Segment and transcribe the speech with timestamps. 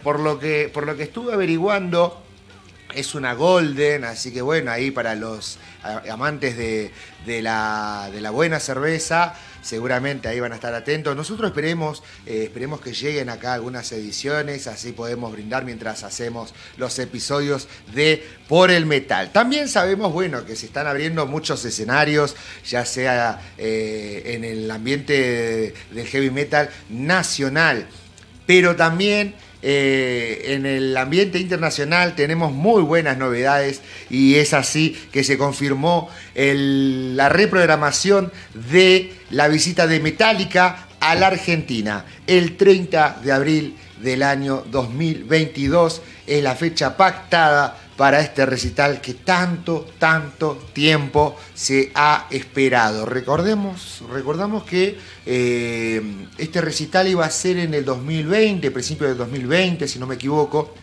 [0.03, 2.24] Por, lo que, por lo que estuve averiguando,
[2.95, 5.59] es una golden, así que bueno, ahí para los
[6.11, 6.91] amantes de,
[7.27, 11.17] de, la, de la buena cerveza, seguramente ahí van a estar atentos.
[11.17, 16.99] Nosotros esperemos, eh, esperemos que lleguen acá algunas ediciones, así podemos brindar mientras hacemos los
[16.99, 19.33] episodios de Por el Metal.
[19.33, 22.37] También sabemos, bueno, que se están abriendo muchos escenarios,
[22.67, 27.87] ya sea eh, en el ambiente del heavy metal nacional,
[28.47, 29.35] pero también
[29.67, 36.11] eh, en el ambiente internacional tenemos muy buenas novedades y es así que se confirmó
[36.35, 38.31] la reprogramación
[38.71, 46.03] de la visita de Metallica a la Argentina el 30 de abril del año 2022
[46.27, 53.07] es la fecha pactada para este recital que tanto, tanto tiempo se ha esperado.
[53.07, 56.03] Recordemos, recordamos que eh,
[56.39, 60.75] este recital iba a ser en el 2020, principio del 2020, si no me equivoco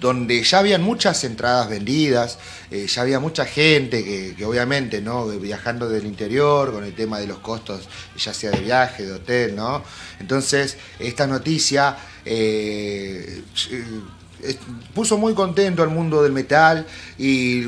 [0.00, 2.38] donde ya habían muchas entradas vendidas,
[2.70, 4.04] eh, ya había mucha gente
[4.36, 5.26] que, obviamente, ¿no?
[5.26, 9.56] Viajando del interior, con el tema de los costos, ya sea de viaje, de hotel,
[9.56, 9.82] ¿no?
[10.20, 13.42] Entonces, esta noticia eh,
[14.94, 16.86] puso muy contento al mundo del metal
[17.18, 17.64] y,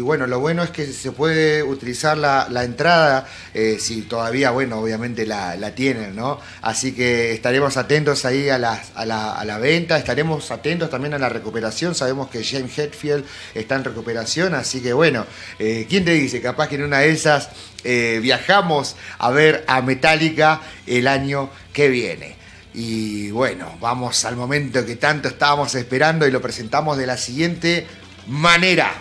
[0.00, 5.26] bueno, lo bueno es que se puede utilizar la, entrada, eh, si todavía, bueno, obviamente
[5.26, 6.38] la, la, tienen, ¿no?
[6.62, 11.14] Así que estaremos atentos ahí a la, a, la, a la venta, estaremos atentos también
[11.14, 15.26] a la recuperación, sabemos que James Hetfield está en recuperación, así que bueno,
[15.58, 16.40] eh, ¿quién te dice?
[16.40, 17.48] Capaz que en una de esas
[17.84, 22.39] eh, viajamos a ver a Metallica el año que viene.
[22.74, 27.86] Y bueno, vamos al momento que tanto estábamos esperando y lo presentamos de la siguiente
[28.28, 28.92] manera.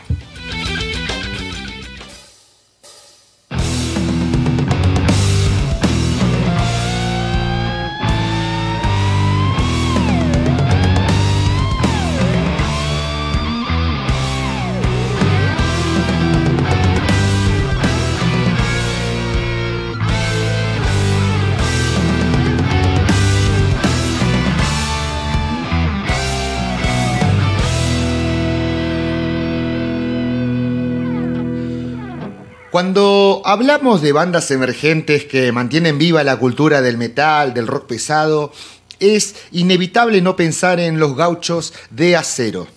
[32.79, 38.53] Cuando hablamos de bandas emergentes que mantienen viva la cultura del metal, del rock pesado,
[39.01, 42.69] es inevitable no pensar en los gauchos de acero.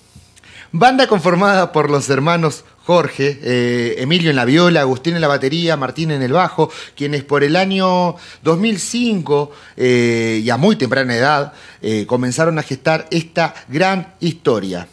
[0.72, 5.76] Banda conformada por los hermanos Jorge, eh, Emilio en la viola, Agustín en la batería,
[5.76, 11.52] Martín en el bajo, quienes por el año 2005 eh, y a muy temprana edad
[11.80, 14.88] eh, comenzaron a gestar esta gran historia.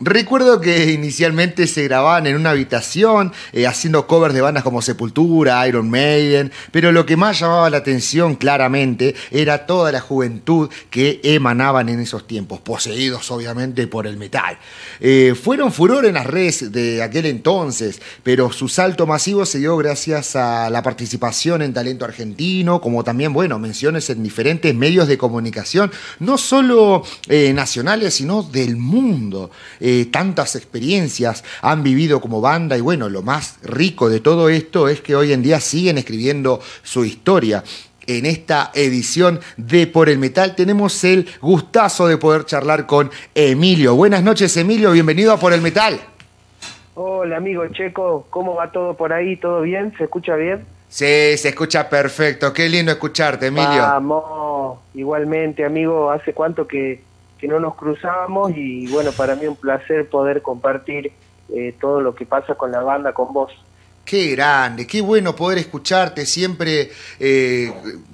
[0.00, 5.66] Recuerdo que inicialmente se grababan en una habitación eh, haciendo covers de bandas como Sepultura,
[5.66, 11.20] Iron Maiden, pero lo que más llamaba la atención claramente era toda la juventud que
[11.24, 14.56] emanaban en esos tiempos, poseídos obviamente por el metal.
[15.00, 19.76] Eh, fueron furor en las redes de aquel entonces, pero su salto masivo se dio
[19.76, 25.18] gracias a la participación en talento argentino, como también, bueno, menciones en diferentes medios de
[25.18, 25.90] comunicación,
[26.20, 29.50] no solo eh, nacionales, sino del mundo.
[29.90, 34.86] Eh, tantas experiencias han vivido como banda y bueno, lo más rico de todo esto
[34.86, 37.64] es que hoy en día siguen escribiendo su historia.
[38.06, 43.94] En esta edición de Por el Metal tenemos el gustazo de poder charlar con Emilio.
[43.96, 45.98] Buenas noches Emilio, bienvenido a Por el Metal.
[46.94, 49.38] Hola amigo Checo, ¿cómo va todo por ahí?
[49.38, 49.94] ¿Todo bien?
[49.96, 50.66] ¿Se escucha bien?
[50.90, 52.52] Sí, se escucha perfecto.
[52.52, 53.82] Qué lindo escucharte, Emilio.
[53.82, 56.10] Vamos, igualmente, amigo.
[56.10, 57.02] ¿Hace cuánto que,
[57.38, 61.12] que no nos cruzábamos y bueno, para mí un placer poder compartir
[61.54, 63.52] eh, todo lo que pasa con la banda, con vos.
[64.04, 66.90] Qué grande, qué bueno poder escucharte siempre
[67.20, 67.70] eh,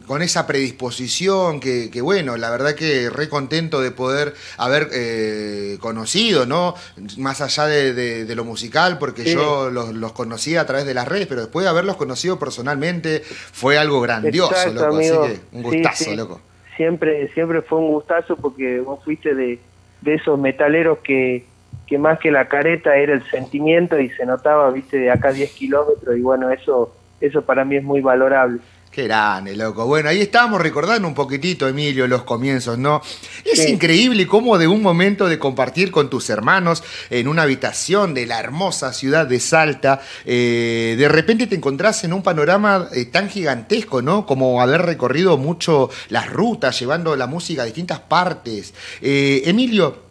[0.09, 6.47] con esa predisposición, que, bueno, la verdad que re contento de poder haber eh, conocido,
[6.47, 6.75] ¿no?
[7.19, 11.43] Más allá de, lo musical, porque yo los, conocía a través de las redes, pero
[11.43, 13.23] después de haberlos conocido personalmente
[13.53, 14.97] fue algo grandioso, loco.
[14.97, 16.41] Así que un gustazo, loco.
[16.77, 19.59] Siempre, siempre fue un gustazo porque vos fuiste de,
[20.01, 21.45] de esos metaleros que
[21.87, 25.53] que más que la careta era el sentimiento y se notaba, viste, de acá 10
[25.53, 28.61] kilómetros y bueno, eso, eso para mí es muy valorable.
[28.95, 29.87] Qué grande, loco.
[29.87, 33.03] Bueno, ahí estábamos recordando un poquitito, Emilio, los comienzos, ¿no?
[33.45, 38.27] Es increíble cómo de un momento de compartir con tus hermanos en una habitación de
[38.27, 43.29] la hermosa ciudad de Salta, eh, de repente te encontrás en un panorama eh, tan
[43.29, 44.27] gigantesco, ¿no?
[44.27, 48.75] Como haber recorrido mucho las rutas, llevando la música a distintas partes.
[49.03, 50.05] Eh, Emilio,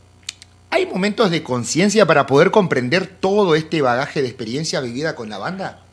[0.72, 5.38] ¿Hay momentos de conciencia para poder comprender todo este bagaje de experiencia vivida con la
[5.38, 5.84] banda?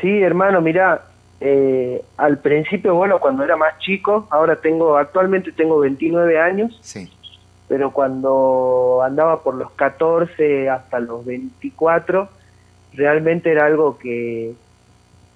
[0.00, 1.04] Sí, hermano, mira,
[1.40, 7.10] eh, al principio, bueno, cuando era más chico, ahora tengo, actualmente tengo 29 años, sí.
[7.68, 12.28] pero cuando andaba por los 14 hasta los 24,
[12.92, 14.54] realmente era algo que,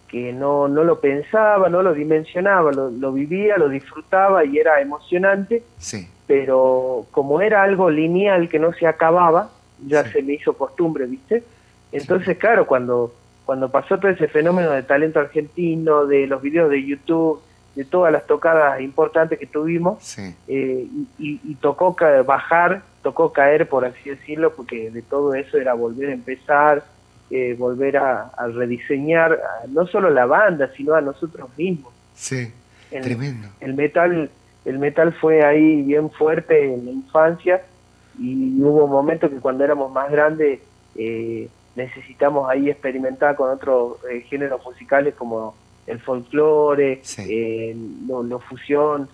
[0.09, 4.81] que no, no lo pensaba, no lo dimensionaba, lo, lo vivía, lo disfrutaba y era
[4.81, 5.63] emocionante.
[5.79, 9.51] Sí pero como era algo lineal que no se acababa,
[9.87, 11.45] ya se me hizo costumbre, ¿viste?
[11.93, 13.13] Entonces, claro, cuando,
[13.45, 17.41] cuando pasó todo ese fenómeno de talento argentino, de los videos de YouTube,
[17.75, 20.17] de todas las tocadas importantes que tuvimos,
[20.49, 20.87] eh,
[21.19, 21.97] y, tocó
[22.27, 26.85] bajar, tocó caer, por así decirlo, porque de todo eso era volver a empezar,
[27.31, 31.93] eh, volver a, rediseñar no solo la banda, sino a nosotros mismos.
[32.15, 32.53] Sí,
[32.91, 33.49] tremendo.
[33.61, 34.31] El metal
[34.65, 37.63] el metal fue ahí bien fuerte en la infancia
[38.19, 40.61] y hubo momentos que cuando éramos más grandes
[40.97, 45.55] eh, necesitamos ahí experimentar con otros eh, géneros musicales como
[45.87, 47.77] el folclore, eh,
[48.07, 49.09] lo, fusión.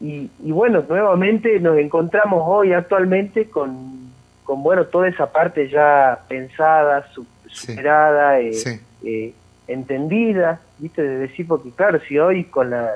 [0.00, 4.10] Y, bueno, nuevamente nos encontramos hoy actualmente con,
[4.42, 7.06] con bueno toda esa parte ya pensada,
[7.46, 8.40] superada,
[9.68, 12.90] entendida, viste, de decir, porque claro, si hoy con la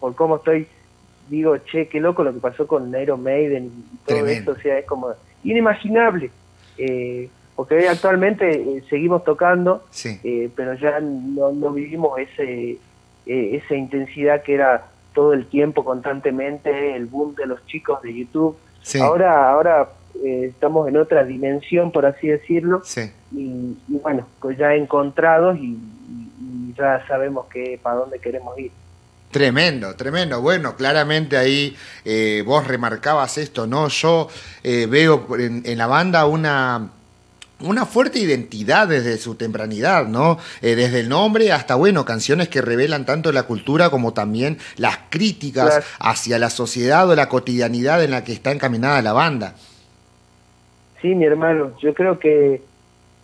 [0.00, 0.66] por cómo estoy,
[1.28, 4.78] digo, che, qué loco lo que pasó con Iron Maiden y todo eso, o sea,
[4.78, 6.30] es como inimaginable.
[6.78, 12.78] Eh, porque actualmente eh, seguimos tocando, eh, pero ya no, no vivimos ese
[13.26, 18.58] esa intensidad que era todo el tiempo, constantemente, el boom de los chicos de YouTube.
[19.00, 19.88] Ahora, ahora
[20.22, 22.82] estamos en otra dimensión, por así decirlo,
[23.32, 25.78] y, bueno, pues ya encontrados y,
[26.38, 28.72] y ya sabemos que para dónde queremos ir.
[29.34, 30.40] Tremendo, tremendo.
[30.40, 33.88] Bueno, claramente ahí eh, vos remarcabas esto, ¿no?
[33.88, 34.28] Yo
[34.62, 36.90] eh, veo en, la banda una,
[37.58, 40.38] una fuerte identidad desde su tempranidad, ¿no?
[40.62, 44.98] Eh, desde el nombre hasta, bueno, canciones que revelan tanto la cultura como también las
[45.10, 49.56] críticas hacia la sociedad o la cotidianidad en la que está encaminada la banda.
[51.02, 52.62] Sí, mi hermano, yo creo que,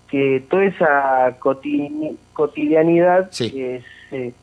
[0.09, 4.35] que toda esa cotidianidad es se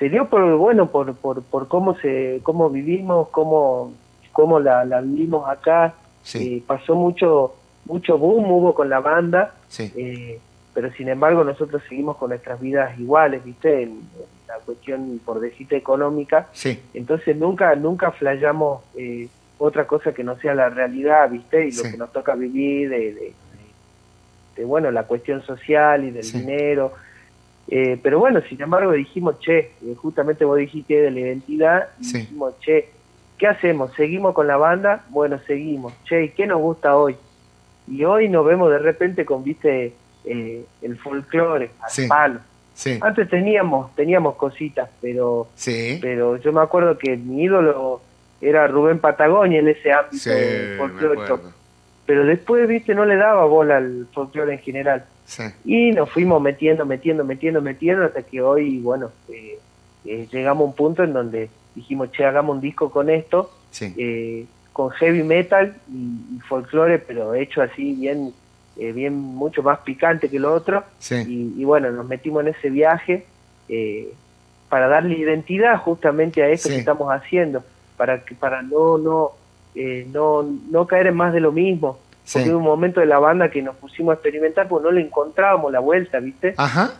[0.00, 3.92] dio por bueno por, por, por cómo se cómo vivimos cómo
[4.32, 5.94] cómo la, la vivimos acá.
[6.22, 6.56] Sí.
[6.56, 7.54] Eh, pasó mucho
[7.86, 10.40] mucho boom hubo con la banda eh,
[10.74, 14.00] pero sin embargo nosotros seguimos con nuestras vidas iguales viste en,
[14.48, 16.48] la cuestión por decirte económica.
[16.52, 16.80] Sí.
[16.94, 21.82] entonces nunca nunca flayamos eh, otra cosa que no sea la realidad viste y lo
[21.84, 23.34] que nos toca vivir de,
[24.56, 26.92] de, bueno la cuestión social y del dinero
[27.68, 32.54] eh, pero bueno, sin embargo dijimos, che, eh, justamente vos dijiste de la identidad, dijimos,
[32.60, 32.90] che,
[33.38, 33.92] ¿qué hacemos?
[33.94, 35.04] ¿Seguimos con la banda?
[35.08, 35.92] Bueno, seguimos.
[36.04, 37.16] Che, ¿y qué nos gusta hoy?
[37.88, 39.94] Y hoy nos vemos de repente con, viste,
[40.24, 42.40] eh, el folclore, al palo.
[43.00, 45.48] Antes teníamos, teníamos cositas, pero,
[46.00, 48.02] pero yo me acuerdo que mi ídolo
[48.40, 50.30] era Rubén Patagonia en ese ámbito
[50.76, 51.20] folclore.
[52.04, 55.04] Pero después, viste, no le daba bola al folclore en general.
[55.64, 59.58] Y nos fuimos metiendo, metiendo, metiendo, metiendo, hasta que hoy, bueno, eh,
[60.04, 64.46] eh, llegamos a un punto en donde dijimos, che, hagamos un disco con esto, eh,
[64.72, 68.32] con heavy metal y, folclore, pero hecho así bien,
[68.76, 70.84] bien mucho más picante que lo otro.
[71.10, 73.26] Y, bueno, nos metimos en ese viaje
[74.68, 77.64] para darle identidad justamente a esto que estamos haciendo,
[77.96, 79.32] para que para no no
[79.74, 81.98] no no caer en más de lo mismo
[82.32, 85.00] porque hubo un momento de la banda que nos pusimos a experimentar porque no le
[85.00, 86.54] encontrábamos la vuelta, ¿viste?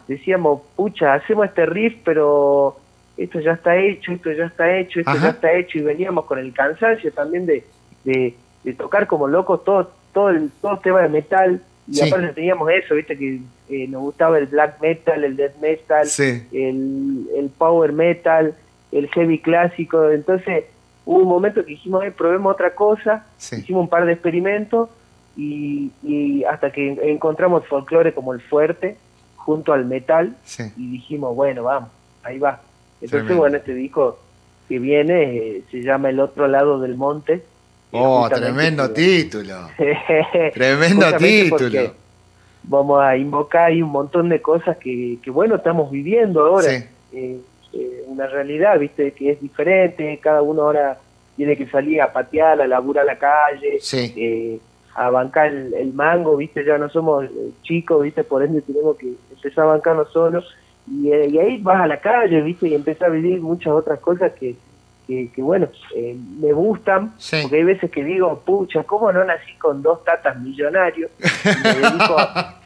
[0.06, 2.76] Decíamos, pucha, hacemos este riff, pero
[3.16, 6.38] esto ya está hecho, esto ya está hecho, esto ya está hecho, y veníamos con
[6.38, 7.64] el cansancio también de,
[8.04, 8.34] de,
[8.74, 13.16] tocar como locos todo, todo el, todo tema de metal, y aparte teníamos eso, viste,
[13.16, 16.06] que eh, nos gustaba el black metal, el death metal,
[16.52, 18.54] el, el power metal,
[18.92, 20.64] el heavy clásico, entonces
[21.04, 24.88] hubo un momento que dijimos, eh, probemos otra cosa, hicimos un par de experimentos
[25.36, 28.96] y, y hasta que encontramos folclore como el fuerte
[29.36, 30.34] junto al metal
[30.76, 31.90] y dijimos, bueno, vamos,
[32.22, 32.60] ahí va.
[33.00, 34.18] Entonces, bueno, este disco
[34.68, 37.44] que viene eh, se llama El otro lado del monte.
[37.92, 39.68] Oh, tremendo título.
[40.54, 41.94] tremendo título.
[42.64, 46.72] Vamos a invocar ahí un montón de cosas que, que bueno, estamos viviendo ahora.
[47.12, 47.38] Eh,
[47.72, 50.98] eh, una realidad, viste, que es diferente, cada uno ahora
[51.36, 54.58] tiene que salir a patear, a laburar a la calle, eh,
[54.96, 57.26] a bancar el, mango, viste, ya no somos
[57.62, 60.46] chicos, viste, por ende tenemos que empezar a bancarnos solos,
[60.90, 64.32] y, y ahí vas a la calle, viste, y empiezas a vivir muchas otras cosas
[64.32, 64.56] que,
[65.06, 67.12] que, bueno, eh, me gustan,
[67.42, 71.10] porque hay veces que digo, pucha, ¿cómo no nací con dos tatas millonarios?
[71.62, 72.58] me dedico a,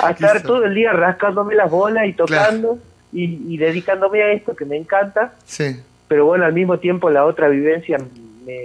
[0.10, 2.78] estar todo el día rascándome las bolas y tocando
[3.12, 5.32] y, dedicándome a esto que me encanta.
[5.44, 5.80] Sí.
[6.08, 7.98] Pero bueno, al mismo tiempo la otra vivencia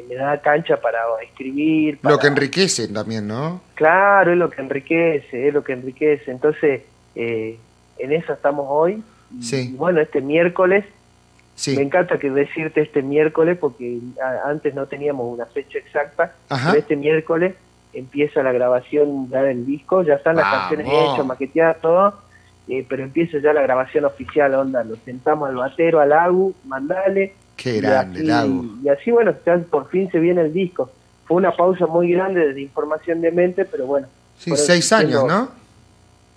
[0.08, 2.00] me, da cancha para escribir.
[2.02, 3.62] Lo que enriquece también, ¿no?
[3.76, 6.32] Claro, es lo que enriquece, es lo que enriquece.
[6.32, 6.82] Entonces,
[7.16, 7.58] eh,
[7.98, 9.04] en eso estamos hoy.
[9.42, 9.72] Sí.
[9.74, 10.86] Y bueno, este miércoles
[11.68, 14.00] me encanta que decirte este miércoles porque
[14.46, 17.56] antes no teníamos una fecha exacta, pero este miércoles
[17.94, 22.16] empieza la grabación ya del disco, ya están las canciones hechas, maqueteadas, todo,
[22.68, 27.36] eh, pero empieza ya la grabación oficial, onda, lo sentamos al batero, al Agu, mandale.
[27.56, 30.90] Qué grande, y así, Y así, bueno, ya por fin se viene el disco.
[31.26, 34.08] Fue una pausa muy grande de información de mente, pero bueno.
[34.38, 35.50] Sí, seis años, ¿no?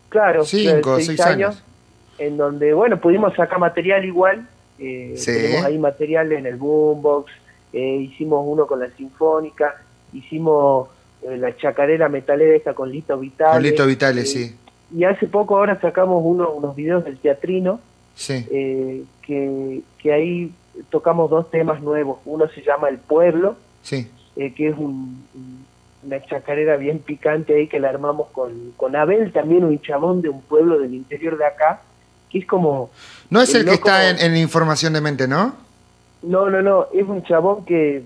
[0.08, 1.62] Claro, cinco, seis, años,
[2.18, 4.46] En donde, bueno, pudimos sacar material igual,
[4.78, 7.32] eh, Tenemos ahí material en el boombox,
[7.72, 9.82] eh, hicimos uno con la sinfónica,
[10.12, 10.88] hicimos
[11.22, 13.52] eh, la chacarera metalera con Lito Vitale.
[13.52, 14.56] Con Lito Vitale, eh, sí.
[14.94, 17.80] Y hace poco ahora sacamos uno, unos videos del teatrino,
[18.14, 18.46] sí.
[18.46, 20.52] que, que ahí
[20.90, 22.18] tocamos dos temas nuevos.
[22.24, 24.10] Uno se llama El Pueblo, sí.
[24.34, 29.80] que es una chacarera bien picante ahí que la armamos con, con Abel, también un
[29.80, 31.82] chabón de un pueblo del interior de acá,
[32.30, 32.90] que es como...
[33.30, 35.54] No es el, que está en, información de mente, ¿no?
[36.22, 38.04] No, no, no, es un chabón que,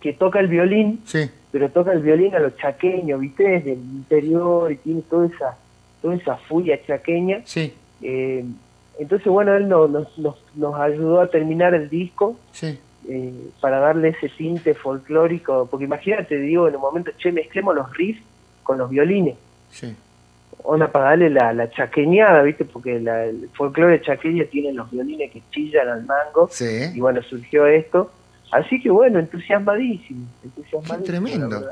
[0.00, 1.30] que toca el violín, sí.
[1.50, 3.44] pero toca el violín a los chaqueños, ¿viste?
[3.44, 5.56] Desde el interior y tiene toda esa,
[6.00, 7.42] toda esa furia chaqueña.
[7.44, 7.72] Sí.
[8.02, 8.44] Eh,
[9.02, 12.36] entonces, bueno, él nos, nos, nos, ayudó a terminar el disco.
[12.52, 12.78] Sí.
[13.08, 17.92] Eh, para darle ese tinte folclórico, porque imagínate, digo, en un momento, che, mezclemos los
[17.96, 18.22] riffs
[18.62, 19.36] con los violines.
[19.70, 19.96] Sí
[20.64, 22.64] onda para darle la, la chaqueñada, ¿viste?
[22.64, 26.48] Porque la, el folclore chaqueña tiene los violines que chillan al mango.
[26.50, 26.90] Sí.
[26.94, 28.10] Y bueno, surgió esto.
[28.50, 30.26] Así que bueno, entusiasmadísimo.
[30.44, 31.62] entusiasmadísimo tremendo.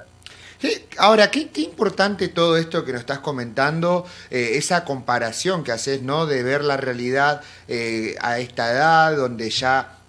[0.99, 6.03] Ahora, qué, qué, importante todo esto que nos estás comentando, eh, esa comparación que haces,
[6.03, 6.27] ¿no?
[6.27, 10.00] De ver la realidad eh, a esta edad, donde ya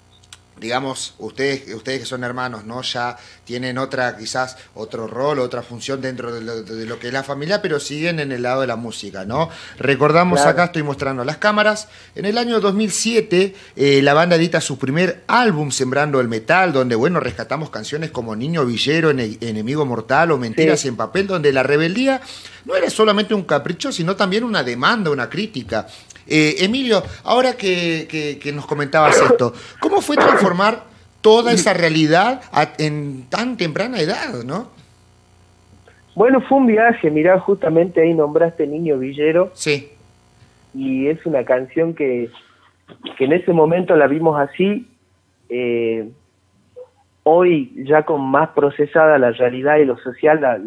[0.62, 2.84] digamos, ustedes, ustedes que son hermanos, ¿no?
[2.84, 7.63] Ya tienen otra, quizás, otro rol, otra función dentro de lo, que es la familia,
[7.63, 9.50] pero siguen en el lado de la música, ¿no?
[9.80, 14.77] Recordamos acá, estoy mostrando las cámaras, en el año 2007 eh, la banda edita su
[14.77, 20.38] primer álbum, Sembrando el Metal, donde, bueno, rescatamos canciones como Niño Villero, Enemigo Mortal o
[20.38, 22.22] Mentiras en Papel, donde la rebeldía
[22.65, 25.88] no era solamente un capricho, sino también una demanda, una crítica.
[26.28, 30.84] Eh, Emilio, ahora que, nos comentabas esto, ¿cómo fue transformar
[31.22, 32.42] toda esa realidad
[32.78, 34.70] en tan temprana edad, no?
[36.16, 39.51] Bueno, fue un viaje, mirá, justamente ahí nombraste Niño Villero.
[39.54, 39.92] Sí.
[40.74, 42.30] Y es una canción que,
[43.18, 44.88] que en ese momento la vimos así.
[45.50, 46.10] Eh,
[47.24, 50.62] hoy, ya con más procesada la realidad y lo social,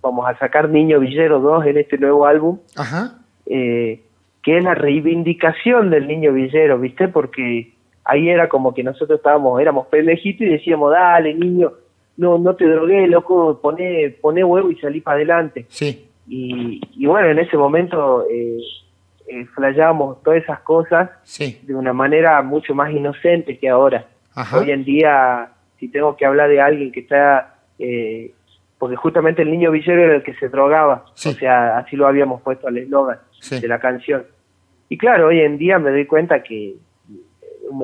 [0.00, 2.58] vamos a sacar Niño Villero 2 en este nuevo álbum.
[2.76, 3.18] Ajá.
[3.46, 4.02] Eh,
[4.48, 7.08] que es la reivindicación del niño villero, ¿viste?
[7.08, 11.74] Porque ahí era como que nosotros estábamos, éramos pendejitos y decíamos, dale, niño,
[12.16, 15.66] no no te drogué, loco, poné, poné huevo y salí para adelante.
[15.68, 16.08] Sí.
[16.26, 18.56] Y, y bueno, en ese momento eh,
[19.26, 21.60] eh, flayábamos todas esas cosas sí.
[21.64, 24.06] de una manera mucho más inocente que ahora.
[24.58, 27.58] Hoy en día, si tengo que hablar de alguien que está...
[27.78, 28.32] Eh,
[28.78, 32.40] porque justamente el niño villero era el que se drogaba, o sea, así lo habíamos
[32.40, 33.18] puesto al eslogan
[33.50, 34.24] de la canción.
[34.88, 36.76] Y claro, hoy en día me doy cuenta que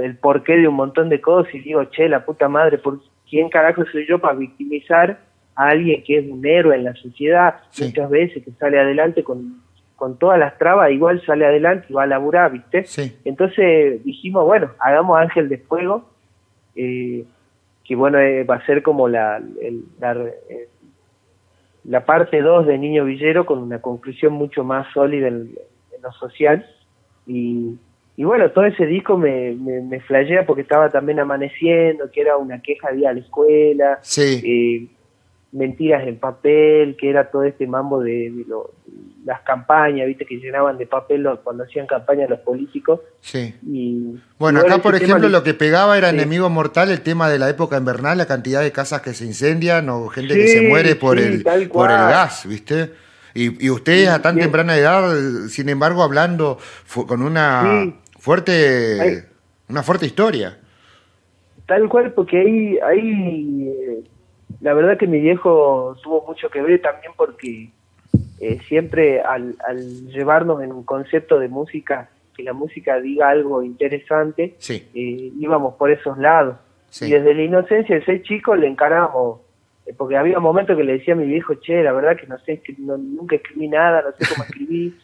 [0.02, 3.48] el porqué de un montón de cosas y digo, che, la puta madre, ¿por quién
[3.48, 5.18] carajo soy yo para victimizar
[5.54, 9.62] a alguien que es un héroe en la sociedad muchas veces, que sale adelante con,
[9.96, 12.84] con todas las trabas, igual sale adelante y va a laburar, ¿viste?
[13.24, 16.08] Entonces dijimos, bueno, hagamos Ángel de Fuego,
[16.74, 17.24] eh,
[17.84, 19.84] que bueno, eh, va a ser como la, el,
[21.84, 25.54] la parte 2 de Niño Villero con una conclusión mucho más sólida en,
[26.02, 26.66] lo social.
[27.26, 27.76] Y,
[28.16, 32.36] y, bueno, todo ese disco me, me, me flashea porque estaba también amaneciendo, que era
[32.36, 33.98] una queja de a la escuela.
[34.02, 34.40] Sí.
[34.44, 34.94] Eh,
[35.54, 38.44] mentiras en papel, que era todo este mambo de,
[39.24, 43.00] las campañas, viste, que llenaban de papel cuando hacían campaña los políticos.
[43.20, 43.54] Sí.
[43.64, 47.48] Y, bueno, acá por ejemplo lo que pegaba era enemigo mortal el tema de la
[47.48, 51.18] época invernal, la cantidad de casas que se incendian o gente que se muere por,
[51.18, 52.90] el, por el gas, viste.
[53.34, 55.12] Y, y ustedes a tan temprana edad,
[55.48, 56.58] sin embargo, hablando
[57.06, 59.26] con una fuerte,
[59.68, 60.58] una fuerte historia.
[61.66, 64.04] Tal cual, porque ahí, ahí eh,
[64.60, 67.70] la verdad que mi viejo tuvo mucho que ver también porque
[68.40, 69.56] eh, siempre al,
[70.08, 75.90] llevarnos en un concepto de música, que la música diga algo interesante, eh, íbamos por
[75.90, 76.56] esos lados.
[77.00, 79.40] Y desde la inocencia de ser chico le encaramos,
[79.96, 82.60] porque había momentos que le decía a mi viejo, che, la verdad que no sé,
[82.60, 84.94] que nunca escribí nada, no sé cómo escribí,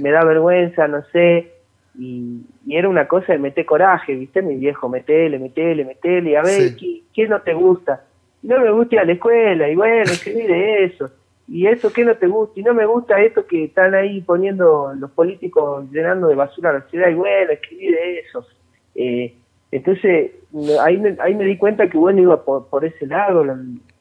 [0.00, 1.52] me da vergüenza, no sé.
[1.98, 4.42] Y, era una cosa de meter coraje, ¿viste?
[4.42, 8.04] Mi viejo, metele, metele, metele, a ver, ¿qué no te gusta?
[8.42, 11.10] no me gusta ir a la escuela, y bueno, escribí de eso,
[11.46, 14.94] y eso que no te gusta, y no me gusta esto que están ahí poniendo
[14.94, 18.46] los políticos llenando de basura la ciudad, y bueno, escribí de eso.
[18.94, 19.34] Eh,
[19.72, 20.32] entonces,
[20.80, 23.44] ahí me, ahí me di cuenta que bueno, iba por, por ese lado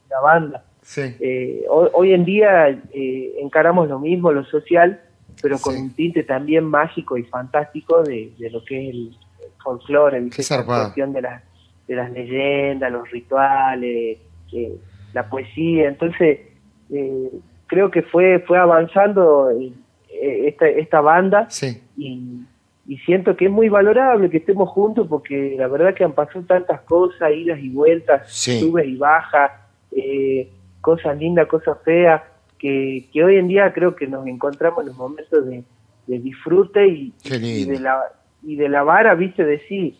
[0.09, 0.63] la, banda.
[0.97, 5.01] Eh, hoy, en día eh, encaramos lo mismo, lo social,
[5.41, 9.15] pero con un tinte también mágico y fantástico de, lo que es el,
[9.63, 11.43] folclore, la cuestión de las,
[11.87, 14.17] de las leyendas, los rituales,
[15.13, 15.89] la poesía.
[15.89, 16.39] Entonces,
[16.91, 17.31] eh,
[17.67, 21.47] creo que fue, fue avanzando eh, esta, esta banda
[21.97, 22.45] y,
[23.05, 26.81] siento que es muy valorable que estemos juntos porque la verdad que han pasado tantas
[26.81, 29.51] cosas, idas y vueltas, subes y bajas,
[29.91, 32.21] eh, cosas lindas, cosas feas,
[32.57, 35.63] que, que hoy en día creo que nos encontramos en los momentos de,
[36.07, 38.01] disfrute y, de la,
[38.43, 39.95] y de la vara, viste, decir,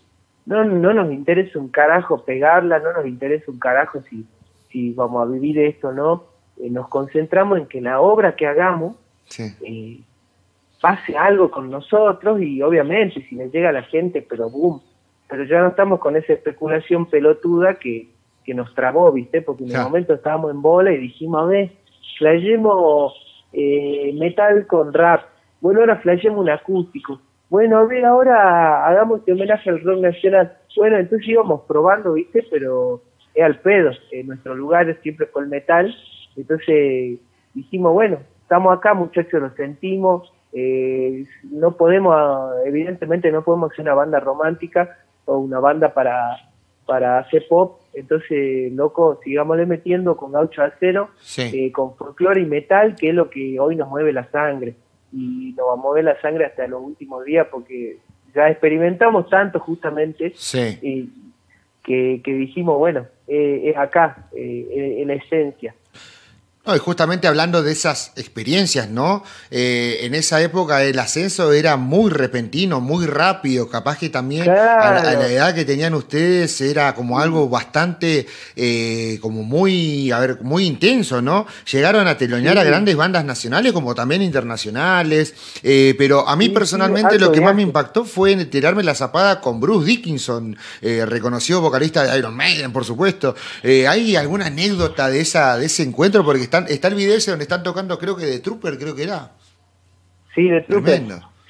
[0.45, 4.25] no, no nos interesa un carajo pegarla, no nos interesa un carajo si
[4.71, 6.23] si vamos a vivir esto o no,
[6.57, 8.95] eh, nos concentramos en que la obra que hagamos
[9.37, 9.99] eh,
[10.81, 14.81] pase algo con nosotros y obviamente si le llega a la gente, pero boom,
[15.27, 18.09] pero ya no estamos con esa especulación pelotuda que,
[18.49, 19.41] que nos trabó, ¿viste?
[19.41, 21.71] Porque en el momento estábamos en bola y dijimos, a ver,
[22.17, 23.13] flayemos
[23.53, 25.21] eh, metal con rap,
[25.61, 30.57] bueno, ahora flayemos un acústico, bueno, a ver, ahora hagamos este homenaje al rock nacional,
[30.77, 32.43] bueno, entonces íbamos probando, ¿viste?
[32.49, 33.01] Pero
[33.41, 33.91] al pedo.
[34.11, 35.95] En nuestro lugar siempre fue el metal.
[36.35, 37.19] Entonces
[37.53, 40.31] dijimos, bueno, estamos acá, muchachos, lo sentimos.
[40.53, 46.37] Eh, no podemos, evidentemente, no podemos ser una banda romántica o una banda para,
[46.85, 47.78] para hacer pop.
[47.93, 53.29] Entonces, loco, sigámosle metiendo con gaucho acero, eh, con folclore y metal, que es lo
[53.29, 54.75] que hoy nos mueve la sangre.
[55.11, 57.97] Y nos va a mover la sangre hasta los últimos días porque
[58.35, 60.33] ya experimentamos tanto justamente
[60.81, 61.09] y,
[61.83, 65.73] que, que dijimos, bueno, eh, es acá, eh, en la esencia.
[66.69, 69.23] No, y justamente hablando de esas experiencias, ¿no?
[69.49, 75.01] Eh, en esa época el ascenso era muy repentino, muy rápido, capaz que también a,
[75.03, 80.67] la, edad que tenían ustedes era como algo bastante, eh, como muy, a ver, muy
[80.67, 81.47] intenso, ¿no?
[81.71, 87.17] Llegaron a telonear a grandes bandas nacionales como también internacionales, eh, pero a mí personalmente
[87.17, 92.15] lo que más me impactó fue tirarme la zapada con Bruce Dickinson, reconocido vocalista de
[92.19, 93.33] Iron Maiden, por supuesto.
[93.63, 96.23] ¿Hay alguna anécdota de, esa, de ese encuentro?
[96.23, 99.31] Porque está el video ese donde están tocando, creo que de Trooper, creo que era.
[100.35, 101.01] Sí, de Trooper.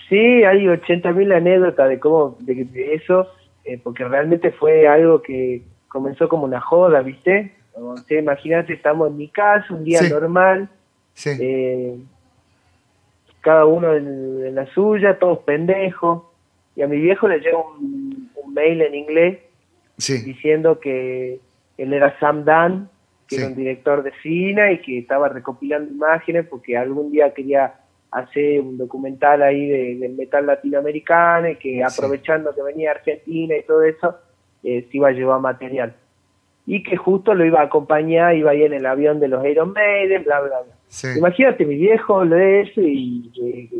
[0.09, 3.27] Sí, hay 80.000 anécdotas de cómo, de, eso,
[3.63, 7.53] eh, porque realmente fue algo que comenzó como una joda, ¿viste?
[7.73, 10.67] O sea, imagínate, estamos en mi casa, un día normal,
[11.25, 11.95] eh,
[13.41, 16.23] cada uno en, la suya, todos pendejos,
[16.75, 19.37] y a mi viejo le llega un, mail en inglés
[19.95, 21.39] diciendo que
[21.77, 22.89] él era Sam Dan,
[23.29, 27.75] que era un director de cine y que estaba recopilando imágenes porque algún día quería
[28.11, 33.83] hacer un documental ahí del metal latinoamericano y que aprovechando que venía Argentina y todo
[33.83, 34.15] eso,
[34.63, 35.95] eh, se iba a llevar material.
[36.65, 39.73] Y que justo lo iba a acompañar, iba ahí en el avión de los Iron
[39.73, 41.15] Maiden, bla, bla, bla.
[41.15, 43.31] Imagínate, mi viejo lo de eso y,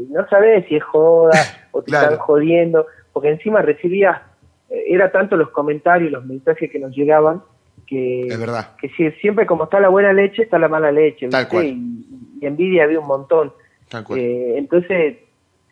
[0.09, 1.31] no sabes si es joda
[1.71, 4.23] o te están jodiendo, porque encima recibía,
[4.69, 7.41] eh, era tanto los comentarios, los mensajes que nos llegaban,
[7.89, 8.75] que, es verdad.
[8.79, 11.27] que si, siempre como está la buena leche, está la mala leche.
[11.63, 13.51] Y, envidia había un montón.
[14.15, 15.17] Eh, entonces,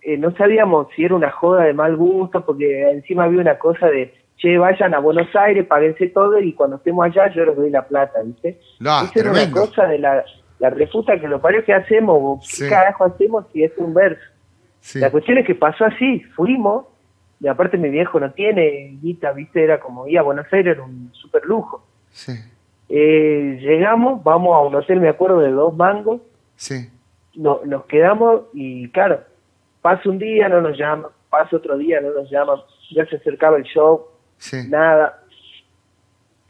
[0.01, 3.87] eh, no sabíamos si era una joda de mal gusto, porque encima había una cosa
[3.87, 7.69] de, che, vayan a Buenos Aires, páguense todo y cuando estemos allá yo les doy
[7.69, 8.59] la plata, ¿viste?
[8.79, 10.25] No, Esa era una cosa de la,
[10.59, 14.21] la refuta que lo parió que hacemos, ¿qué carajo hacemos si es un verso?
[14.95, 16.85] La cuestión es que pasó así, fuimos,
[17.39, 20.83] y aparte mi viejo no tiene guita, viste, era como ir a Buenos Aires, era
[20.83, 21.86] un super lujo.
[22.89, 26.21] Eh, llegamos, vamos a un hotel, me acuerdo, de dos mangos.
[26.55, 26.89] Sí.
[27.35, 29.21] No, nos quedamos y claro,
[29.81, 33.57] pasa un día, no nos llama, pasa otro día, no nos llama, ya se acercaba
[33.57, 34.07] el show,
[34.69, 35.21] nada.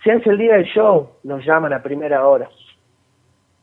[0.04, 2.50] Se hace el día del show, nos llaman a primera hora.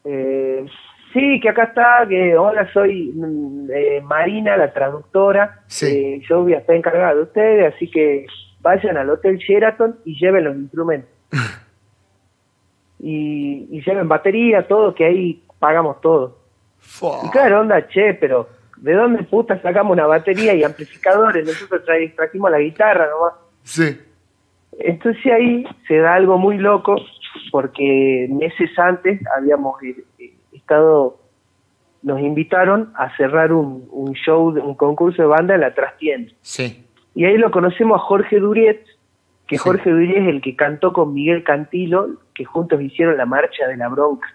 [0.04, 0.66] Eh,
[1.12, 5.62] sí, que acá está, que hola, soy mm, eh, Marina, la traductora.
[5.66, 5.86] Sí.
[5.86, 8.26] Eh, yo voy a estar encargada de ustedes, así que
[8.60, 11.10] vayan al Hotel Sheraton y lleven los instrumentos.
[13.04, 16.38] y, y lleven batería, todo, que ahí pagamos todo.
[17.22, 21.46] Y claro, onda, che, pero ¿de dónde puta sacamos una batería y amplificadores?
[21.46, 21.82] Nosotros
[22.16, 23.34] trajimos la guitarra nomás.
[23.62, 24.00] Sí.
[24.78, 26.96] Entonces ahí se da algo muy loco,
[27.52, 31.18] porque meses antes habíamos eh, eh, estado,
[32.02, 36.32] nos invitaron a cerrar un, un show, un concurso de banda en la trastienda.
[36.40, 36.86] Sí.
[37.14, 38.82] Y ahí lo conocemos a Jorge Duriet,
[39.46, 43.66] que Jorge Duriet es el que cantó con Miguel Cantilo, que juntos hicieron la marcha
[43.66, 44.28] de la bronca.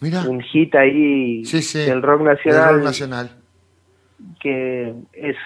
[0.00, 0.22] Mira.
[0.22, 2.74] Un hit ahí del rock nacional.
[2.76, 3.30] rock nacional.
[4.40, 5.36] Que es.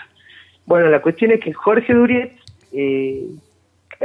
[0.67, 2.33] Bueno, la cuestión es que Jorge Duriet
[2.73, 3.27] eh,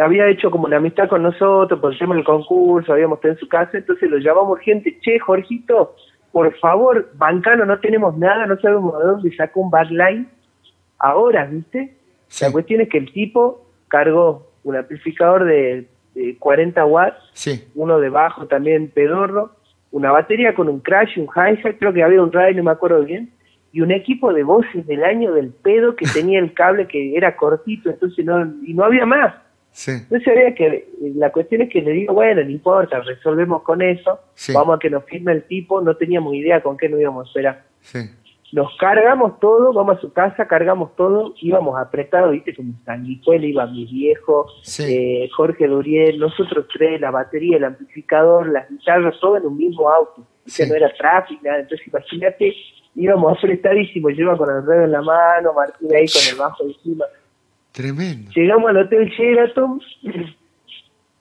[0.02, 3.39] había hecho como una amistad con nosotros por el tema del concurso, habíamos estado en
[3.39, 5.95] su casa, entonces lo llamamos urgente, che, Jorgito,
[6.32, 10.28] por favor, bancano, no tenemos nada, no sabemos de dónde sacó un backline
[11.00, 11.95] ahora, ¿viste?
[12.41, 15.88] La cuestión es que el tipo cargó un amplificador de,
[16.39, 17.67] 40 watts, sí.
[17.75, 19.51] uno de bajo también pedorro,
[19.91, 23.04] una batería con un crash, un hi-hat, creo que había un radio, no me acuerdo
[23.04, 23.32] bien,
[23.71, 27.36] y un equipo de voces del año del pedo que tenía el cable que era
[27.36, 29.36] cortito, entonces no, y no había más.
[29.71, 29.91] Sí.
[29.91, 34.19] Entonces había que, la cuestión es que le digo, bueno, no importa, resolvemos con eso,
[34.54, 37.28] vamos a que nos firme el tipo, no teníamos idea con qué nos íbamos a
[37.28, 37.63] esperar.
[37.82, 37.99] Sí.
[38.56, 43.65] Nos cargamos todo, vamos a su casa, cargamos todo, íbamos apretados, viste, como sanguijuela, iba
[43.65, 44.48] mi viejo,
[44.80, 49.89] eh, Jorge Duriel, nosotros tres, la batería, el amplificador, las guitarras, todo en un mismo
[49.89, 52.56] auto, que no era tráfico, nada, entonces imagínate,
[52.96, 56.63] íbamos apretadísimos, yo iba con el dedo en la mano, Martín ahí con el bajo
[56.63, 57.04] encima,
[57.74, 58.32] Tremendo.
[58.34, 59.82] Llegamos al Hotel Sheraton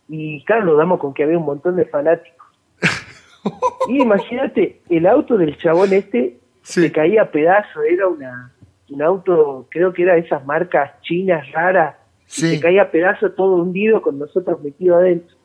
[0.09, 2.47] y claro, nos damos con que había un montón de fanáticos.
[3.89, 8.51] y imagínate, el auto del chabón este se caía a pedazos, era una
[8.91, 11.97] un auto, creo que era de esas marcas chinas raras,
[12.27, 15.37] se caía a pedazos todo hundido con nosotros metidos adentro.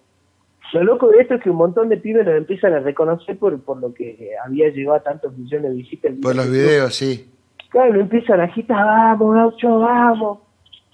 [0.74, 3.60] Lo loco de esto es que un montón de pibes nos empiezan a reconocer por,
[3.62, 6.14] por lo que había llegado a tantos millones de visitas.
[6.22, 7.28] Por los videos, sí.
[7.70, 10.40] Claro, lo empiezan a agitar, vamos, gaucho, vamos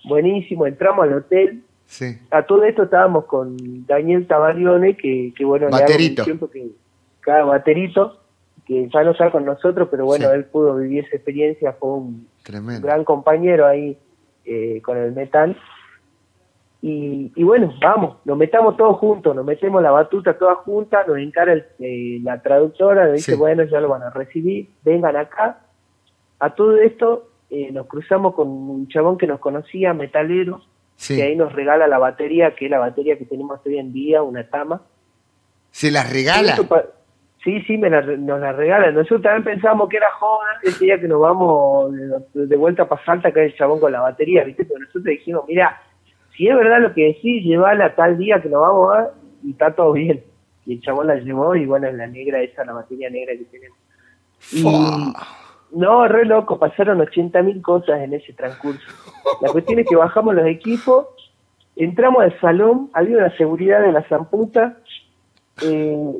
[0.07, 1.63] buenísimo, entramos al hotel.
[1.85, 2.17] Sí.
[2.31, 6.21] A todo esto estábamos con Daniel Tabarione, que, que bueno, baterito.
[6.21, 6.67] Le tiempo que,
[7.21, 8.19] cada baterito,
[8.65, 12.27] que ya no está con nosotros, pero bueno, él pudo vivir esa experiencia, fue un,
[12.43, 13.97] gran compañero ahí
[14.43, 15.57] eh, con el metal.
[16.81, 21.17] Y, y, bueno, vamos, nos metamos todos juntos, nos metemos la batuta todas juntas, nos
[21.17, 25.61] encara el, eh, la traductora, nos dice, bueno, ya lo van a recibir, vengan acá.
[26.39, 30.61] A todo esto, eh, nos cruzamos con un chabón que nos conocía, metalero,
[31.07, 34.21] que ahí nos regala la batería, que es la batería que tenemos hoy en día,
[34.21, 34.81] una Tama.
[35.71, 36.55] ¿Se la regala?
[37.45, 38.91] Sí, sí, me nos la regala.
[38.91, 41.93] Nosotros también pensamos que era joven, ese día que nos vamos
[42.33, 44.65] de, vuelta para Salta, que el chabón con la batería, ¿viste?
[44.65, 45.79] Pero nosotros dijimos, mira,
[46.35, 49.11] si es verdad lo que decís, llevala tal día que nos vamos a
[49.43, 50.23] y está todo bien.
[50.65, 53.45] Y el chabón la llevó y bueno, es la negra esa, la batería negra que
[53.45, 53.77] tenemos.
[54.51, 54.63] Y,
[55.77, 58.87] no, re loco, pasaron 80.000 cosas en ese transcurso.
[59.41, 61.05] La cuestión es que bajamos los equipos,
[61.75, 64.79] entramos al salón, había una seguridad de la zamputa,
[65.61, 66.15] eh,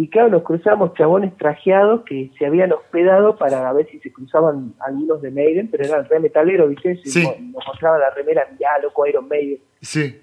[0.00, 4.74] y claro, nos cruzamos chabones trajeados que se habían hospedado para ver si se cruzaban
[4.80, 6.96] algunos de Maiden, pero eran re metaleros, ¿viste?
[7.04, 7.24] Sí.
[7.24, 9.58] Nos mostraban la remera, ya, loco, Iron Maiden.
[9.80, 10.20] Sí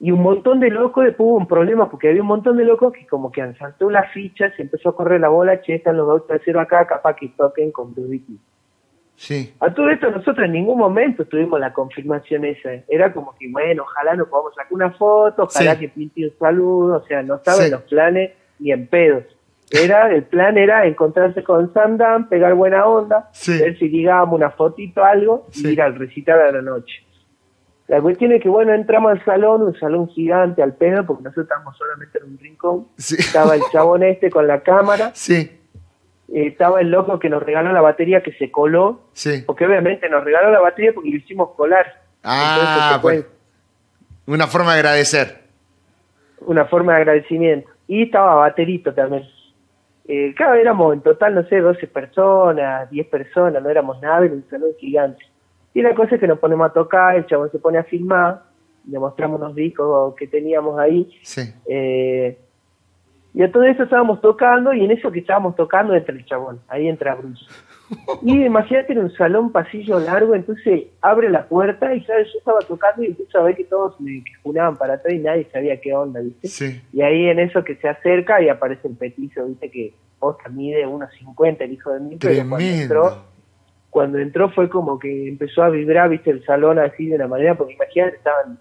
[0.00, 2.92] y un montón de locos después hubo un problema porque había un montón de locos
[2.92, 5.96] que como que han saltado las fichas, se empezó a correr la bola, che, están
[5.96, 8.20] los dos terceros acá, capaz que toquen con Blue
[9.16, 9.54] Sí.
[9.60, 12.70] A todo esto nosotros en ningún momento tuvimos la confirmación esa.
[12.86, 16.96] Era como que, bueno, ojalá nos podamos sacar una foto, ojalá que pinte un saludo,
[16.96, 18.32] o sea, no estaba en los planes
[18.64, 19.24] ni en pedos.
[19.70, 25.04] Era, el plan era encontrarse con Sandan, pegar buena onda, ver si ligábamos una fotito
[25.04, 27.04] algo y ir al recital a la noche.
[27.86, 31.44] La cuestión es que, bueno, entramos al salón, un salón gigante al pedo, porque nosotros
[31.44, 32.88] estábamos solamente en un rincón.
[32.96, 35.10] Estaba el chabón este con la cámara.
[35.12, 35.60] Sí.
[36.32, 39.02] Eh, estaba el loco que nos regaló la batería que se coló.
[39.12, 39.42] Sí.
[39.46, 42.00] Porque obviamente nos regaló la batería porque lo hicimos colar.
[42.22, 43.26] Ah, pues.
[44.26, 45.44] Una forma de agradecer.
[46.40, 47.73] Una forma de agradecimiento.
[47.86, 49.24] Y estaba baterito también.
[50.06, 54.34] Eh, claro, éramos en total, no sé, 12 personas, 10 personas, no éramos nada, era
[54.34, 55.24] un salón gigante.
[55.72, 58.42] Y la cosa es que nos ponemos a tocar, el chabón se pone a filmar,
[58.86, 61.10] le mostramos unos discos que teníamos ahí.
[61.22, 61.42] Sí.
[61.66, 62.38] Eh,
[63.32, 66.60] y a todo eso estábamos tocando y en eso que estábamos tocando entra el chabón,
[66.68, 67.44] ahí entra Bruce.
[68.22, 72.60] Y imagínate en un salón pasillo largo, entonces abre la puerta y sabes, yo estaba
[72.60, 75.94] tocando y empiezo a ver que todos me junaban para atrás y nadie sabía qué
[75.94, 76.48] onda, ¿viste?
[76.48, 76.82] Sí.
[76.92, 79.70] Y ahí en eso que se acerca y aparece el petizo, ¿viste?
[79.70, 83.24] Que posta mide unos 50 el hijo de mí, pero cuando entró,
[83.90, 86.30] cuando entró fue como que empezó a vibrar, ¿viste?
[86.30, 88.58] El salón así de una manera, porque imagínate, estaban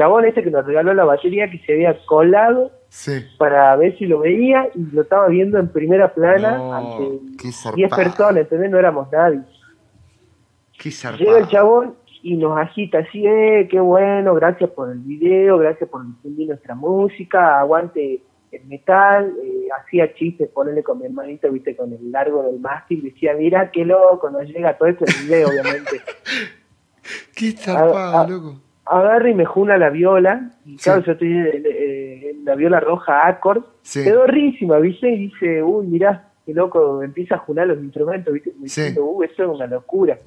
[0.00, 3.24] chabón este que nos regaló la batería que se había colado Sí.
[3.38, 7.44] para ver si lo veía y lo estaba viendo en primera plana No, ante qué
[7.44, 7.96] 10 zarpado.
[8.02, 8.70] personas, ¿entendés?
[8.70, 9.40] No éramos nadie.
[10.78, 10.90] Qué.
[11.18, 15.88] Llega el chabón y nos agita así, eh, qué bueno, gracias por el video, gracias
[15.88, 21.76] por difundir nuestra música, aguante el metal, eh, hacía chistes, ponerle con mi hermanito, viste,
[21.76, 25.48] con el largo del mástil, decía, mira qué loco, nos llega todo esto en video,
[25.48, 26.00] obviamente.
[27.36, 28.26] Qué zarpado, Ah, ah.
[28.28, 28.60] loco.
[28.86, 30.84] Agarra y me juna la viola, y Sí.
[30.84, 34.02] claro, yo estoy en, en la viola roja Accord, Sí.
[34.04, 35.08] quedó rísima, ¿viste?
[35.10, 38.50] Y dice, uy, mirá, qué loco, empieza a junar los instrumentos, ¿viste?
[38.52, 38.80] Como Sí.
[38.80, 40.18] diciendo, uy, eso es una locura.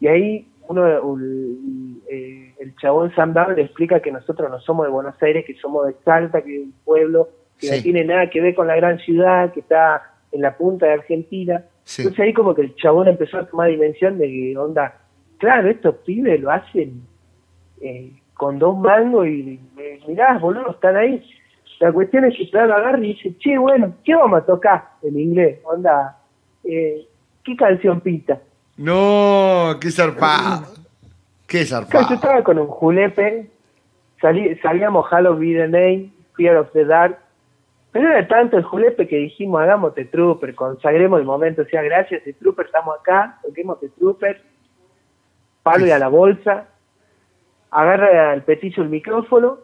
[0.00, 4.92] Y ahí uno, el, eh, el chabón Sam le explica que nosotros no somos de
[4.92, 8.40] Buenos Aires, que somos de Salta, que es un pueblo que no tiene nada que
[8.40, 11.64] ver con la gran ciudad, que está en la punta de Argentina.
[11.98, 14.94] Entonces ahí como que el chabón empezó a tomar dimensión de que, onda,
[15.38, 17.00] claro, estos pibes lo hacen
[17.80, 21.22] eh, con dos mangos y eh, mirá, boludo, están ahí.
[21.80, 25.18] La cuestión es que claro, agarra y dice, che, bueno, ¿qué vamos a tocar en
[25.18, 25.60] inglés?
[25.64, 26.18] Onda,
[26.64, 27.06] eh,
[27.44, 28.40] ¿qué canción pinta?
[28.76, 30.66] No, qué zarpado.
[31.46, 32.14] Qué Claro, yo zarpado.
[32.14, 33.50] estaba con un julepe,
[34.20, 37.18] salí, salíamos the Name, Fear of the Dark,
[37.92, 41.82] pero era tanto el julepe que dijimos, hagamos The Trooper, consagremos el momento, o sea,
[41.82, 44.42] gracias The Trooper, estamos acá, toquemos The Trooper,
[45.62, 46.68] palo y a la bolsa,
[47.70, 49.58] agarra al petizo el micrófono,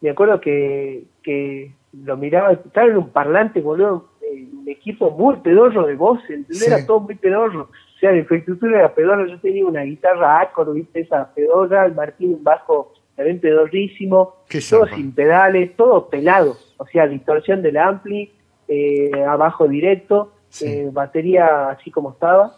[0.00, 1.72] me acuerdo que, que
[2.04, 4.08] lo miraba, estaba en un parlante, boludo,
[4.52, 6.58] un equipo muy pedorro de voz, ¿entendés?
[6.58, 6.66] Sí.
[6.66, 7.62] Era todo muy pedorro.
[7.70, 11.94] O sea, la infraestructura era pedorra, yo tenía una guitarra Accord, viste, esa pedorra, el
[11.94, 14.96] Martín un bajo también pedorrísimo, Qué todo zarpa.
[14.96, 18.30] sin pedales, todo pelado, o sea, distorsión del ampli,
[18.68, 20.66] eh, abajo directo, Sí.
[20.66, 22.54] eh, batería así como estaba.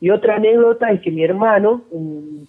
[0.00, 1.82] Y otra anécdota es que mi hermano,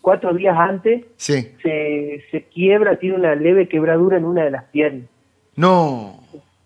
[0.01, 1.53] cuatro días antes, Sí.
[1.63, 5.07] se, se quiebra, tiene una leve quebradura en una de las piernas.
[5.55, 6.19] No.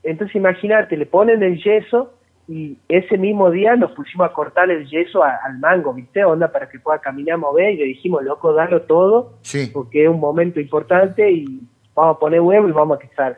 [0.04, 2.14] Entonces imagínate, le ponen el yeso
[2.48, 6.26] y ese mismo día nos pusimos a cortar el yeso a- al mango, ¿viste?
[6.26, 9.70] Onda para que pueda caminar, mover y le dijimos, loco, dalo todo Sí.
[9.72, 11.62] porque es un momento importante y
[11.96, 13.38] vamos a poner huevo y vamos a quizar.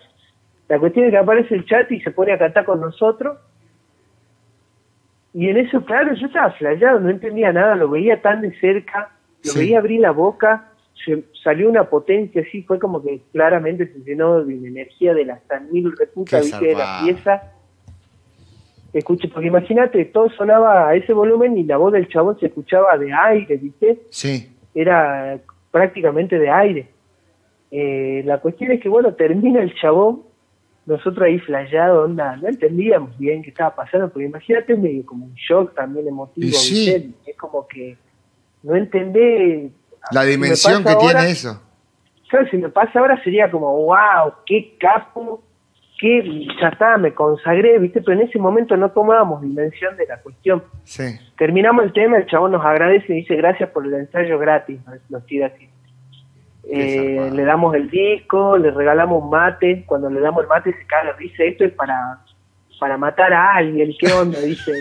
[0.70, 3.38] La cuestión es que aparece el chat y se pone a cantar con nosotros.
[5.34, 9.12] Y en eso, claro, yo estaba flayado, no entendía nada, lo veía tan de cerca,
[9.44, 9.60] lo Sí.
[9.60, 10.70] veía abrir la boca,
[11.04, 15.42] se, salió una potencia así, fue como que claramente se llenó de energía de las
[15.48, 17.44] tan mil reputa, Qué viste, de la pieza.
[18.94, 22.96] Escuche, porque imagínate, todo sonaba a ese volumen y la voz del chabón se escuchaba
[22.98, 24.00] de aire, ¿viste?
[24.10, 24.50] Sí.
[24.76, 25.40] era
[25.72, 26.88] prácticamente de aire.
[27.72, 30.22] Eh, la cuestión es que, bueno, termina el chabón,
[30.86, 35.34] nosotros ahí flayados, onda, no entendíamos bien qué estaba pasando, porque imagínate medio como un
[35.36, 37.98] shock también emotivo, es como que
[38.64, 39.72] no entendés...
[40.12, 41.62] La Si me dimensión que ahora- tiene eso.
[42.30, 45.42] Claro, si me pasa ahora sería como, wow, qué capo,
[46.00, 48.02] qué, ya está, me consagré, ¿viste?
[48.02, 50.64] Pero en ese momento no tomábamos dimensión de la cuestión.
[50.84, 51.04] Sí.
[51.38, 55.26] Terminamos el tema, el chabón nos agradece y dice gracias por el ensayo gratis, nos
[55.28, 55.70] tira así.
[56.70, 61.14] Eh, le damos el disco, le regalamos mate, cuando le damos el mate se caga,
[61.20, 62.20] dice esto es para
[62.84, 64.38] para matar a alguien, ¿qué onda?
[64.42, 64.74] Dice,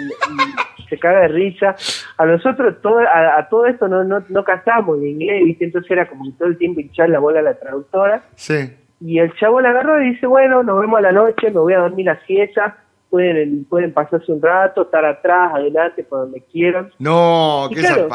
[0.88, 1.76] se caga de risa.
[2.18, 5.66] A nosotros todo, a, a todo esto no, no, no cantamos en inglés, ¿viste?
[5.66, 8.24] Entonces era como que todo el tiempo hinchar la bola a la traductora.
[8.34, 8.72] Sí.
[9.00, 11.78] Y el chabón agarró y dice, bueno, nos vemos a la noche, me voy a
[11.78, 12.76] dormir la siesta,
[13.08, 16.90] pueden, pueden pasarse un rato, estar atrás, adelante, por donde quieran.
[16.98, 18.08] No, Y qué claro.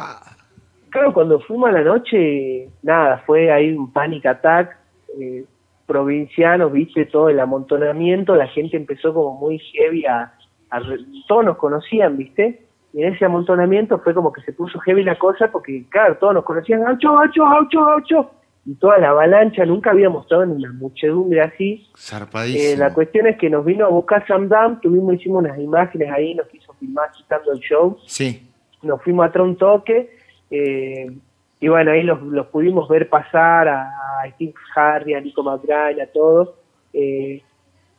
[0.98, 4.76] Claro, cuando fuimos a la noche, nada, fue ahí un panic attack
[5.22, 5.46] eh,
[5.86, 10.34] provinciano, viste, todo el amontonamiento, la gente empezó como muy heavy a,
[10.72, 10.82] a
[11.28, 15.20] todos nos conocían, viste, y en ese amontonamiento fue como que se puso heavy la
[15.20, 18.32] cosa porque, claro, todos nos conocían, ¡aucho, aucho, aucho, aucho!
[18.66, 22.74] Y toda la avalancha, nunca habíamos estado en una muchedumbre así, Zarpadísimo.
[22.74, 26.12] eh, la cuestión es que nos vino a buscar Sam Dam, tuvimos, hicimos unas imágenes
[26.12, 28.50] ahí, nos quiso filmar quitando el show, Sí.
[28.82, 30.17] nos fuimos a traer un toque,
[30.50, 31.08] eh,
[31.60, 36.02] y bueno, ahí los, los pudimos ver pasar a, a Steve Harry, a Nico McBride,
[36.02, 36.50] a todos,
[36.94, 37.42] eh,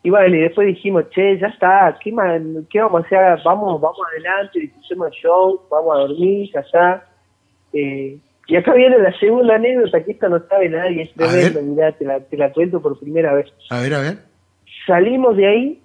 [0.02, 2.14] Y bueno, y después dijimos, che, ya está, ¿qué,
[2.70, 3.40] qué vamos a hacer?
[3.44, 7.06] Vamos, vamos adelante, discutimos el show, vamos a dormir, ya está.
[7.72, 11.92] Eh, y acá viene la segunda anécdota, que esta no sabe nadie, es tremendo, mirá,
[11.92, 13.52] te la, te la cuento por primera vez.
[13.70, 14.18] A ver, a ver.
[14.87, 15.82] Salimos de ahí,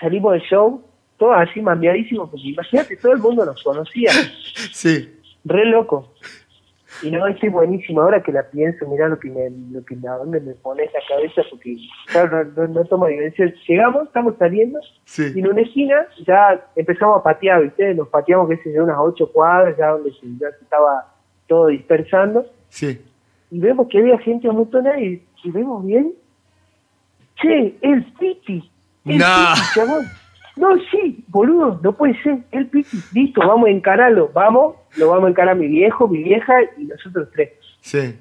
[0.00, 0.82] salimos del show,
[1.18, 4.10] todos así mambiadísimos, porque imagínate, todo el mundo nos conocía.
[4.72, 5.15] sí.
[5.46, 6.12] Re loco.
[7.02, 8.00] Y no, es buenísimo.
[8.00, 11.00] Ahora que la pienso, mira lo que me, lo que me, dónde me pone la
[11.08, 13.52] cabeza, porque claro, no, no, tomo dimensión.
[13.68, 14.80] Llegamos, estamos saliendo,
[15.18, 17.94] y en una esquina ya empezamos a patear, ¿viste?
[17.94, 21.12] Nos pateamos, qué sé yo, unas ocho cuadras, ya donde se, ya se estaba
[21.46, 22.46] todo dispersando.
[22.68, 23.00] Sí.
[23.50, 26.12] Y vemos que había gente amontonada y, y vemos bien.
[27.36, 28.70] Che, el Piti.
[29.04, 29.24] El no.
[29.26, 30.08] Piti,
[30.56, 32.38] no, sí, boludo, no puede ser.
[32.50, 34.30] El Piti, listo, vamos a encararlo.
[34.32, 37.50] Vamos, lo vamos a encarar mi viejo, mi vieja y nosotros tres.
[37.80, 38.18] Sí.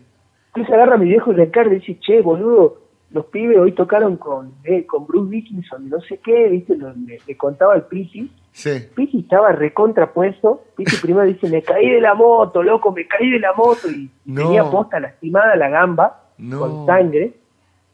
[0.48, 3.72] Entonces agarra a mi viejo y le encarga y dice, che, boludo, los pibes hoy
[3.72, 6.76] tocaron con, eh, con Bruce Dickinson, no sé qué, ¿viste?
[6.76, 8.30] le, contaba al Piti.
[8.52, 8.90] Sí.
[8.94, 10.62] Piti estaba recontrapuesto.
[10.76, 13.90] Piti primero dice, me caí de la moto, loco, me caí de la moto.
[13.90, 17.34] Y tenía posta lastimada la gamba, con sangre.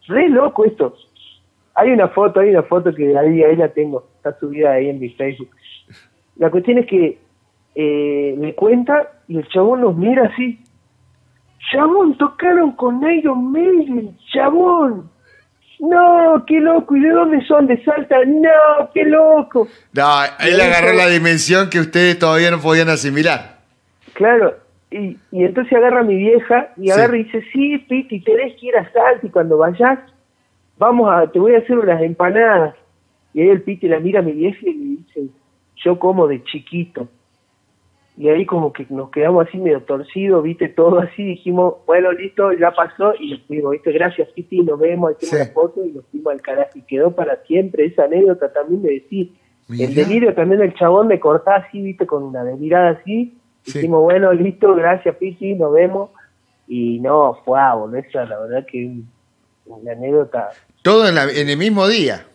[0.08, 0.95] Re loco esto.
[1.75, 4.99] Hay una foto, hay una foto que ahí, ahí la tengo, está subida ahí en
[4.99, 5.49] mi Facebook.
[6.36, 7.17] La cuestión es que
[7.75, 10.60] eh, me cuenta y el chabón nos mira así.
[11.71, 15.10] Chabón, tocaron con Iron Maiden, chabón.
[15.79, 16.95] No, qué loco.
[16.95, 17.65] ¿Y de dónde son?
[17.65, 18.17] ¿De Salta?
[18.25, 19.67] No, qué loco.
[19.93, 20.03] No,
[20.39, 23.60] él agarró la dimensión que ustedes todavía no podían asimilar.
[24.13, 24.55] Claro,
[24.91, 28.67] y, y entonces agarra a mi vieja y agarra y dice, sí, Piti, tenés que
[28.67, 29.99] ir a Salta y cuando vayas
[30.82, 32.76] vamos a, te voy a hacer unas empanadas.
[33.34, 35.28] Y ahí el Piti la mira a mi vieja y le dice,
[35.76, 37.08] yo como de chiquito.
[38.17, 42.52] Y ahí como que nos quedamos así medio torcidos, viste, todo así, dijimos, bueno, listo,
[42.54, 46.06] ya pasó, y nos fuimos, viste, gracias Piti, nos vemos, hicimos la foto y nos
[46.08, 49.32] fuimos al carajo, y quedó para siempre esa anécdota también de decir,
[49.70, 53.34] el delirio también del chabón me cortaba así, viste, con una mirada así,
[53.65, 56.12] dijimos, bueno, listo, gracias Piti, nos vemos,
[56.67, 59.02] y no, fue a esa la verdad que
[59.65, 60.50] una anécdota
[60.82, 62.26] todo en, el mismo día.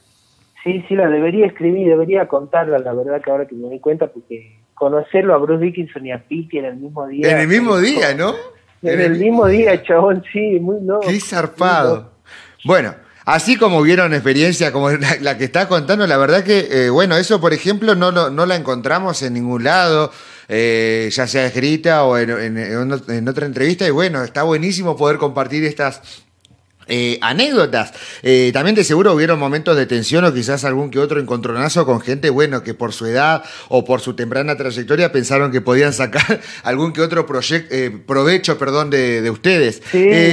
[0.62, 4.08] Sí, sí, la debería escribir, debería contarla, la verdad que ahora que me doy cuenta,
[4.08, 7.30] porque conocerlo a Bruce Dickinson y a Pete en el mismo día.
[7.30, 8.34] En el mismo día, ¿no?
[8.82, 11.00] En, el, mismo día, chabón, sí, muy no.
[11.00, 12.12] Qué zarpado.
[12.64, 17.16] Bueno, así como vieron experiencia como la, que está contando, la verdad que, eh, bueno,
[17.16, 20.12] eso por ejemplo no, no, la encontramos en ningún lado.
[20.48, 25.64] Eh, ya sea escrita o en, en, otra entrevista, y bueno, está buenísimo poder compartir
[25.64, 26.24] estas
[26.88, 27.92] eh, anécdotas.
[28.22, 32.00] Eh, también de seguro hubieron momentos de tensión o quizás algún que otro encontronazo con
[32.00, 36.40] gente, bueno, que por su edad o por su temprana trayectoria pensaron que podían sacar
[36.62, 39.82] algún que otro eh, provecho perdón, de, ustedes.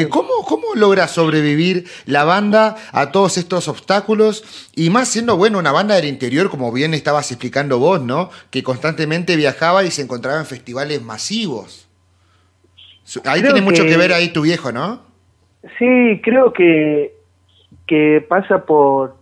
[0.09, 4.43] ¿cómo, ¿Cómo logra sobrevivir la banda a todos estos obstáculos?
[4.75, 8.29] Y más siendo, bueno, una banda del interior, como bien estabas explicando vos, ¿no?
[8.51, 11.87] Que constantemente viajaba y se encontraba en festivales masivos.
[13.25, 15.12] Ahí tiene mucho que ver ahí tu viejo, ¿no?
[15.80, 17.13] Sí, creo que,
[17.88, 19.15] que pasa por,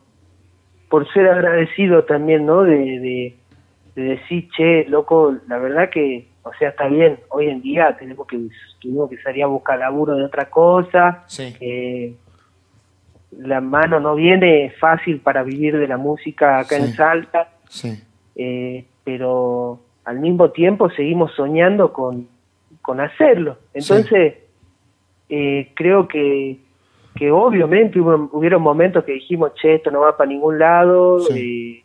[0.90, 2.64] por ser agradecido también, ¿no?
[2.64, 3.36] De,
[3.96, 8.26] de, decir, che, loco, la verdad que, o sea, está bien, hoy en día tenemos
[8.26, 8.40] que,
[8.82, 11.56] tenemos que salir a buscar laburo de otra cosa, sí.
[13.38, 18.02] la mano no viene fácil para vivir de la música acá en Salta, sí.
[18.36, 22.28] eh, pero al mismo tiempo seguimos soñando con,
[22.82, 23.58] con hacerlo.
[23.74, 24.36] Entonces,
[25.32, 26.58] eh, creo que,
[27.16, 31.82] que obviamente hubo, hubieron momentos que dijimos, che, esto no va para ningún lado, eh,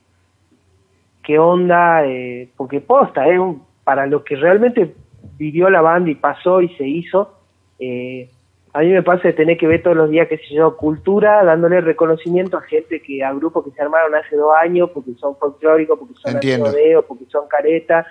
[1.23, 3.39] qué onda, eh, porque posta, eh,
[3.85, 4.95] para lo que realmente
[5.39, 7.33] vivió la banda y pasó y se hizo,
[7.79, 8.29] eh,
[8.73, 11.45] a mí me pasa de tener que ver todos los días, qué sé yo, cultura,
[11.45, 15.37] dándole reconocimiento a gente que, a grupos que se armaron hace dos años, porque son
[15.37, 18.07] folclóricos, porque son rodeo, porque son caretas,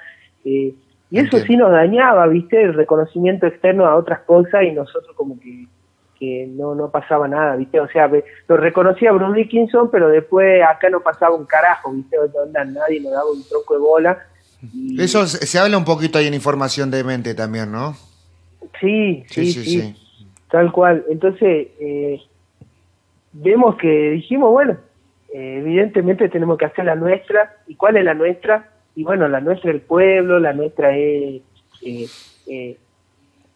[0.46, 0.74] eh,
[1.12, 2.62] y eso sí nos dañaba, ¿viste?
[2.62, 5.68] El reconocimiento externo a otras cosas y nosotros como que,
[6.20, 7.80] que no, no pasaba nada, ¿viste?
[7.80, 8.10] O sea,
[8.48, 12.18] lo reconocía Bruce Dickinson, pero después acá no pasaba un carajo, ¿viste?
[12.18, 14.26] Onda, nadie nos daba un tronco de bola.
[14.98, 17.96] Eso se habla un poquito ahí en información de mente también, ¿no?
[18.80, 19.96] Sí, sí, sí,
[20.50, 21.06] tal cual.
[21.08, 22.20] Entonces, eh,
[23.32, 24.78] vemos que dijimos, bueno,
[25.34, 27.58] eh, evidentemente tenemos que hacer la nuestra.
[27.68, 28.72] ¿Y cuál es la nuestra?
[28.96, 31.42] Y bueno, la nuestra es el pueblo, la nuestra es
[31.82, 32.08] eh,
[32.48, 32.78] eh,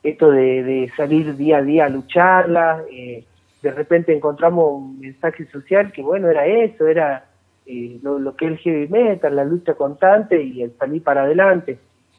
[0.04, 3.24] esto de, salir día a día a lucharla, eh,
[3.62, 7.26] de repente encontramos un mensaje social que bueno, era eso, era
[7.66, 11.78] lo, que es el heavy metal, la lucha constante y el salir para adelante.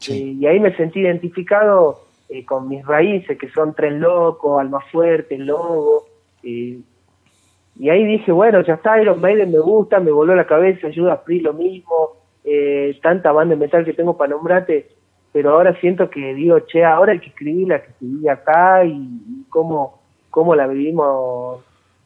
[0.09, 2.05] y ahí me sentí identificado
[2.47, 6.07] con mis raíces, que son Tren Loco, Alma Fuerte, Lobo,
[6.43, 11.17] y ahí dije, bueno, ya está, Iron Maiden me gusta, me voló la cabeza, ayuda
[11.19, 14.89] Free lo mismo, eh, tanta banda de metal que tengo para nombrarte,
[15.33, 19.45] pero ahora siento que digo, che, ahora hay que escribir la que se acá y,
[19.49, 21.61] cómo, cómo la vivimos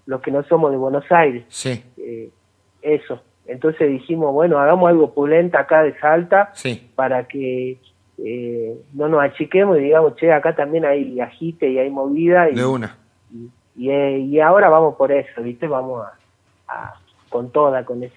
[0.06, 1.44] los que no somos de Buenos Aires.
[1.48, 1.82] Sí.
[1.96, 2.30] Eh,
[2.82, 3.22] eso.
[3.46, 6.52] Entonces dijimos, bueno, hagamos algo pulenta acá de Salta
[6.94, 7.78] para que
[8.18, 12.50] eh, no nos achiquemos y digamos, che, acá también hay agite y hay movida.
[12.50, 12.96] Y, de una.
[13.76, 15.66] Y, y, ahora vamos por eso, ¿viste?
[15.66, 16.06] Vamos
[16.68, 16.94] a
[17.34, 18.14] con toda, con eso.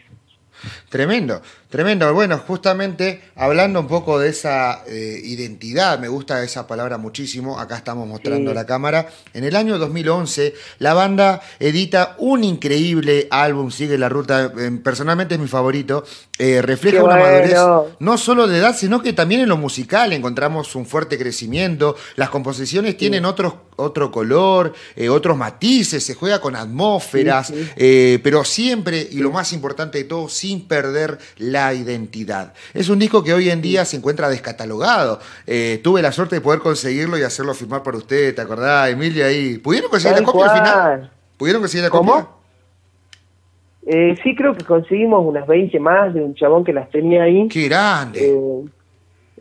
[0.90, 2.14] Tremendo, tremendo.
[2.14, 7.78] Bueno, justamente hablando un poco de esa eh, identidad, me gusta esa palabra muchísimo, acá
[7.78, 9.10] estamos mostrando la cámara.
[9.34, 15.36] En el año 2011, la banda edita un increíble álbum, Sigue la Ruta, eh, personalmente
[15.36, 16.06] es mi favorito,
[16.40, 17.58] eh, refleja una madurez
[18.00, 22.30] no solo de edad, sino que también en lo musical encontramos un fuerte crecimiento, las
[22.30, 24.74] composiciones tienen otros, otro color,
[25.10, 30.66] otros matices, se juega con atmósferas, pero siempre, y lo más importante de todo, sin
[30.66, 32.54] perder la identidad.
[32.74, 35.20] Es un disco que hoy en día se encuentra descatalogado.
[35.46, 39.26] Eh, tuve la suerte de poder conseguirlo y hacerlo firmar por usted, ¿te acordás, Emilia?
[39.26, 39.58] Ahí?
[39.58, 41.12] ¿Pudieron conseguir la copia al final?
[41.38, 42.28] ¿Pudieron conseguir la copia?
[43.86, 47.48] Eh, sí, creo que conseguimos unas 20 más de un chabón que las tenía ahí.
[47.50, 48.66] ¡Qué grande!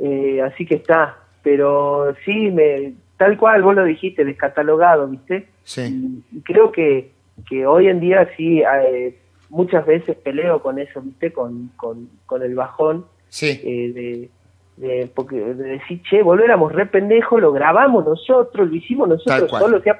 [0.01, 1.19] Eh, así que está.
[1.43, 5.49] Pero sí, me, tal cual vos lo dijiste, descatalogado, ¿viste?
[5.63, 6.23] Sí.
[6.33, 7.13] Y, creo que,
[7.49, 8.63] que hoy en día sí
[9.57, 11.33] muchas veces peleo con eso, ¿viste?
[11.33, 13.07] Con, con, con el bajón.
[13.29, 13.61] Sí.
[13.65, 14.31] Eh, de,
[14.77, 19.51] de, porque, de decir, che, boludo, éramos re pendejos, lo grabamos nosotros, lo hicimos nosotros
[19.51, 19.99] solos, o sea,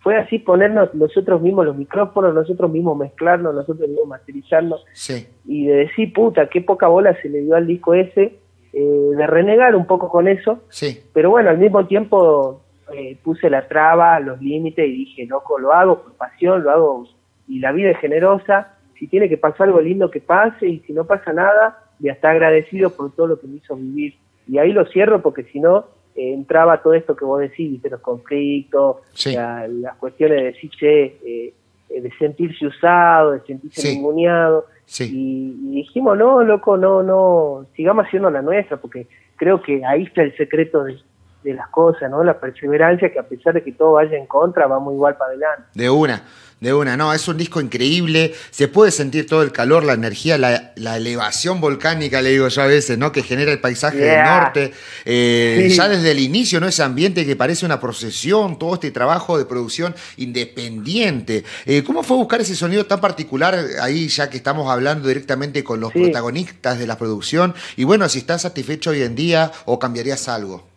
[0.00, 4.84] fue así ponernos nosotros mismos los micrófonos, nosotros mismos mezclarnos, nosotros mismos masterizarnos.
[4.94, 5.26] Sí.
[5.44, 8.38] Y de decir, puta, qué poca bola se le dio al disco ese,
[8.72, 10.60] eh, de renegar un poco con eso.
[10.70, 11.02] Sí.
[11.12, 12.62] Pero bueno, al mismo tiempo
[12.94, 17.06] eh, puse la traba, los límites y dije, loco, lo hago por pasión, lo hago
[17.50, 20.92] y la vida es generosa, si tiene que pasar algo lindo que pase y si
[20.92, 24.14] no pasa nada, ya está agradecido por todo lo que me hizo vivir.
[24.46, 27.90] Y ahí lo cierro porque si no, eh, entraba todo esto que vos decís, de
[27.90, 31.54] los conflictos, las cuestiones de decir, che, eh,
[31.88, 35.10] de sentirse usado, de sentirse sí.
[35.12, 40.22] Y, dijimos, no, loco, no, no, sigamos haciendo la nuestra, porque creo que ahí está
[40.22, 40.98] el secreto de,
[41.42, 42.22] de las cosas, ¿no?
[42.22, 45.62] La perseverancia que a pesar de que todo vaya en contra, vamos igual para adelante.
[45.74, 46.22] De una.
[46.60, 50.36] De una, no, es un disco increíble, se puede sentir todo el calor, la energía,
[50.36, 53.12] la, elevación volcánica, le digo yo a veces, ¿no?
[53.12, 54.72] Que genera el paisaje del norte.
[55.06, 56.68] Eh, ya desde el inicio, ¿no?
[56.68, 61.44] Ese ambiente que parece una procesión, todo este trabajo de producción independiente.
[61.64, 65.80] Eh, ¿Cómo fue buscar ese sonido tan particular ahí, ya que estamos hablando directamente con
[65.80, 67.54] los protagonistas de la producción?
[67.78, 70.69] Y bueno, si estás satisfecho hoy en día o cambiarías algo.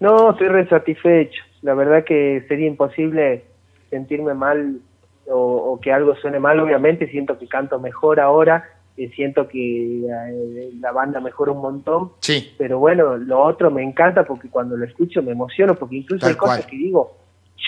[0.00, 1.42] No, estoy re satisfecho.
[1.62, 3.44] La verdad que sería imposible
[3.90, 4.80] sentirme mal
[5.28, 8.64] o, que algo suene mal, obviamente siento que canto mejor ahora,
[8.96, 12.54] eh, siento que eh, la banda mejora un montón, sí.
[12.56, 16.36] pero bueno, lo otro me encanta porque cuando lo escucho me emociono, porque incluso hay
[16.36, 17.16] cosas que digo,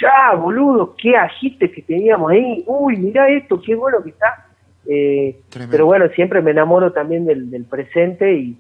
[0.00, 4.46] ya, boludo, qué agite que teníamos ahí, uy, mira esto, qué bueno que está.
[4.86, 8.56] Eh, pero bueno, siempre me enamoro también del, del presente y,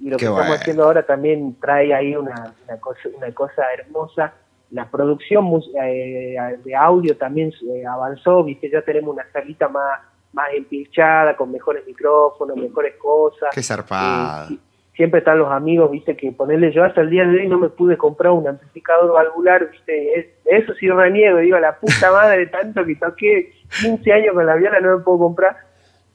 [0.00, 4.32] lo que estamos haciendo ahora también trae ahí una, una, cosa, una cosa hermosa.
[4.70, 5.46] La producción
[5.82, 10.00] eh, de audio también eh, avanzó, viste, ya tenemos una salita más,
[10.32, 13.50] más empilchada, con mejores micrófonos, mejores cosas.
[13.52, 14.54] Qué zarpado.
[14.54, 14.58] Eh,
[15.00, 17.70] siempre están los amigos, viste, que ponerle yo hasta el día de hoy no me
[17.70, 22.96] pude comprar un amplificador valvular, viste, eso sí reniego, digo, la puta madre, tanto que
[22.96, 25.56] toqué 15 años con la viola no me puedo comprar,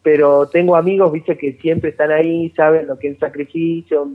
[0.06, 4.08] pero tengo amigos, viste, que siempre están ahí, saben lo que es sacrificio,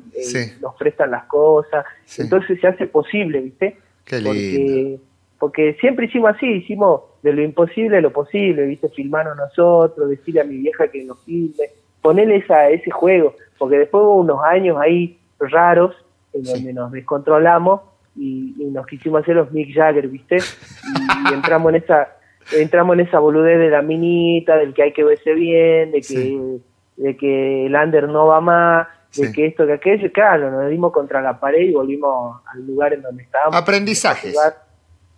[0.60, 1.84] nos prestan las cosas,
[2.16, 3.76] entonces se hace posible, viste.
[4.08, 5.00] Porque,
[5.40, 8.88] porque siempre hicimos así, hicimos de lo imposible lo posible, ¿viste?
[8.90, 11.70] Filmaron nosotros, decirle a mi vieja que nos filme,
[12.00, 15.96] ponerle esa, ese juego, porque después hubo unos años ahí raros
[16.32, 17.80] en donde nos descontrolamos
[18.14, 20.36] y, nos quisimos hacer los Mick Jagger, ¿viste?
[20.36, 22.16] Y, entramos en esa
[22.52, 26.58] entramos en esa boludez de la minita, del que hay que verse bien, de que,
[26.96, 30.92] de que el under no va más, de que esto, que aquello, claro, nos dimos
[30.92, 33.56] contra la pared y volvimos al lugar en donde estábamos.
[33.56, 34.36] Aprendizajes.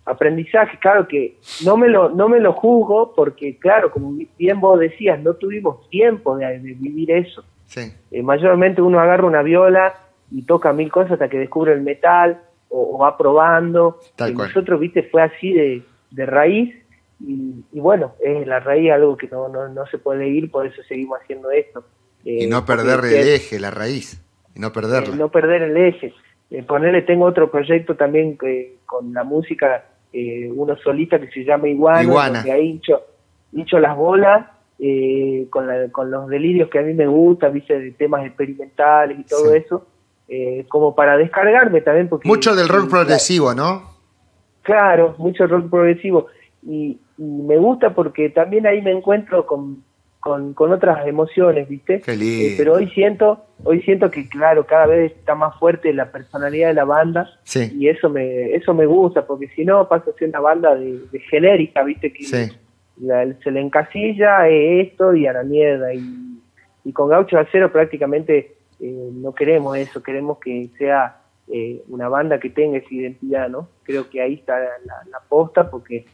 [0.05, 4.77] Aprendizaje, claro que no me lo no me lo juzgo porque, claro, como bien vos
[4.77, 7.43] decías, no tuvimos tiempo de, vivir eso.
[7.67, 7.93] Sí.
[8.11, 9.93] Eh, mayormente uno agarra una viola
[10.29, 13.99] y toca mil cosas hasta que descubre el metal o, va probando.
[14.27, 16.82] y nosotros, viste, fue así de, de raíz
[17.25, 20.67] y, y, bueno, es la raíz algo que no, no, no se puede ir, por
[20.67, 21.83] eso seguimos haciendo esto
[22.25, 24.21] y no perder el eje, la raíz,
[24.55, 25.15] y no perderla.
[25.15, 26.13] no perder el eje.
[26.49, 31.43] Eh, ponerle, tengo otro proyecto también que, con la música eh, uno solita que se
[31.43, 32.43] llama Iguana, Iguana.
[32.43, 33.01] ahí hincho,
[33.51, 34.47] hincho las bolas
[34.79, 39.23] eh, con, con los delirios que a mí me gusta, viste, de temas experimentales y
[39.23, 39.87] todo eso,
[40.27, 42.07] eh, como para descargarme también.
[42.07, 43.91] Porque, mucho del rock progresivo, ¿no?
[44.61, 46.27] Claro, mucho rock progresivo.
[46.65, 49.83] Y, me gusta porque también ahí me encuentro con,
[50.19, 52.01] con, otras emociones, ¿viste?
[52.01, 56.69] Qué pero hoy siento, hoy siento que claro, cada vez está más fuerte la personalidad
[56.69, 60.29] de la banda y eso me, eso me gusta, porque si no pasa a ser
[60.29, 60.99] una banda de,
[61.29, 62.11] genérica, ¿viste?
[62.11, 65.93] Que se le encasilla esto y a la mierda.
[65.93, 66.39] Y,
[66.85, 72.39] y con Gaucho Acero prácticamente eh, no queremos eso, queremos que sea eh, una banda
[72.39, 73.69] que tenga esa identidad, ¿no?
[73.83, 76.05] Creo que ahí está la, la posta porque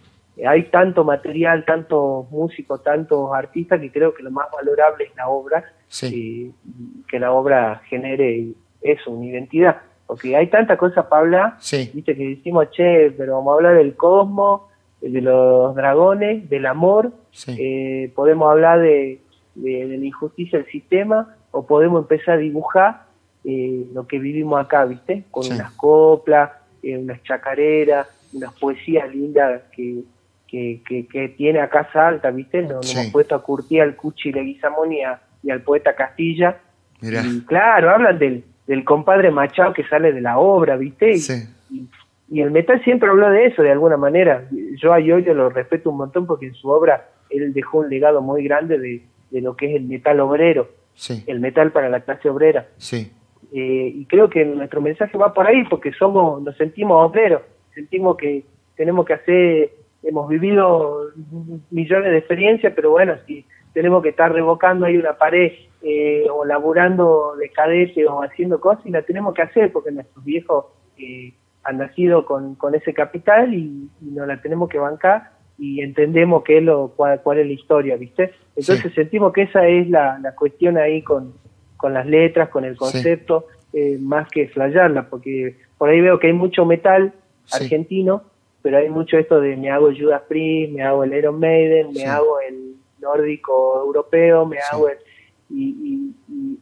[0.47, 5.27] hay tanto material, tantos músicos, tantos artistas que creo que lo más valorable es la
[5.27, 5.63] obra,
[6.03, 6.51] eh,
[7.07, 8.49] que la obra genere
[8.81, 9.81] eso, una identidad.
[10.07, 11.57] Porque hay tanta cosa para hablar,
[11.93, 14.61] viste que decimos, che, pero vamos a hablar del cosmos,
[15.01, 17.11] de los dragones, del amor,
[17.47, 19.21] eh, podemos hablar de,
[19.55, 23.03] de, la injusticia del sistema, o podemos empezar a dibujar
[23.43, 25.25] eh, lo que vivimos acá, ¿viste?
[25.31, 26.51] Con unas coplas,
[26.83, 30.03] eh, unas chacareras, unas poesías lindas que,
[30.49, 30.81] que,
[31.11, 32.63] que, tiene a Casa Alta, ¿viste?
[32.63, 35.01] Nos, hemos puesto a curtir al Cuchi Leguizamón y,
[35.43, 36.57] y al poeta Castilla.
[37.01, 41.15] Y claro, hablan del, del compadre Machado que sale de la obra, ¿viste?
[41.69, 41.87] Y,
[42.29, 44.47] y, el metal siempre habló de eso, de alguna manera.
[44.81, 48.21] Yo a Yoyo lo respeto un montón porque en su obra él dejó un legado
[48.21, 50.69] muy grande de, de lo que es el metal obrero,
[51.27, 52.67] el metal para la clase obrera.
[52.77, 53.11] Sí.
[53.51, 57.41] Eh, y creo que nuestro mensaje va por ahí porque somos, nos sentimos obreros,
[57.73, 58.43] sentimos que
[58.75, 61.11] tenemos que hacer hemos vivido
[61.71, 66.45] millones de experiencias, pero bueno, si tenemos que estar revocando ahí una pared eh, o
[66.45, 70.65] laburando de cadete o haciendo cosas, y la tenemos que hacer porque nuestros viejos
[70.97, 71.33] eh,
[71.63, 76.57] han nacido con, con ese capital y, nos la tenemos que bancar y entendemos qué
[76.57, 78.31] es lo, cuál, es la historia, ¿viste?
[78.55, 81.33] Entonces sentimos que esa es la, la cuestión ahí con,
[81.75, 86.27] con las letras, con el concepto, eh, más que flayarla, porque por ahí veo que
[86.27, 87.13] hay mucho metal
[87.51, 88.23] argentino
[88.61, 91.93] pero hay mucho esto de me hago el Judas Priest, me hago el Iron Maiden,
[91.93, 94.97] me hago el nórdico europeo, me hago el...
[95.51, 96.13] Y,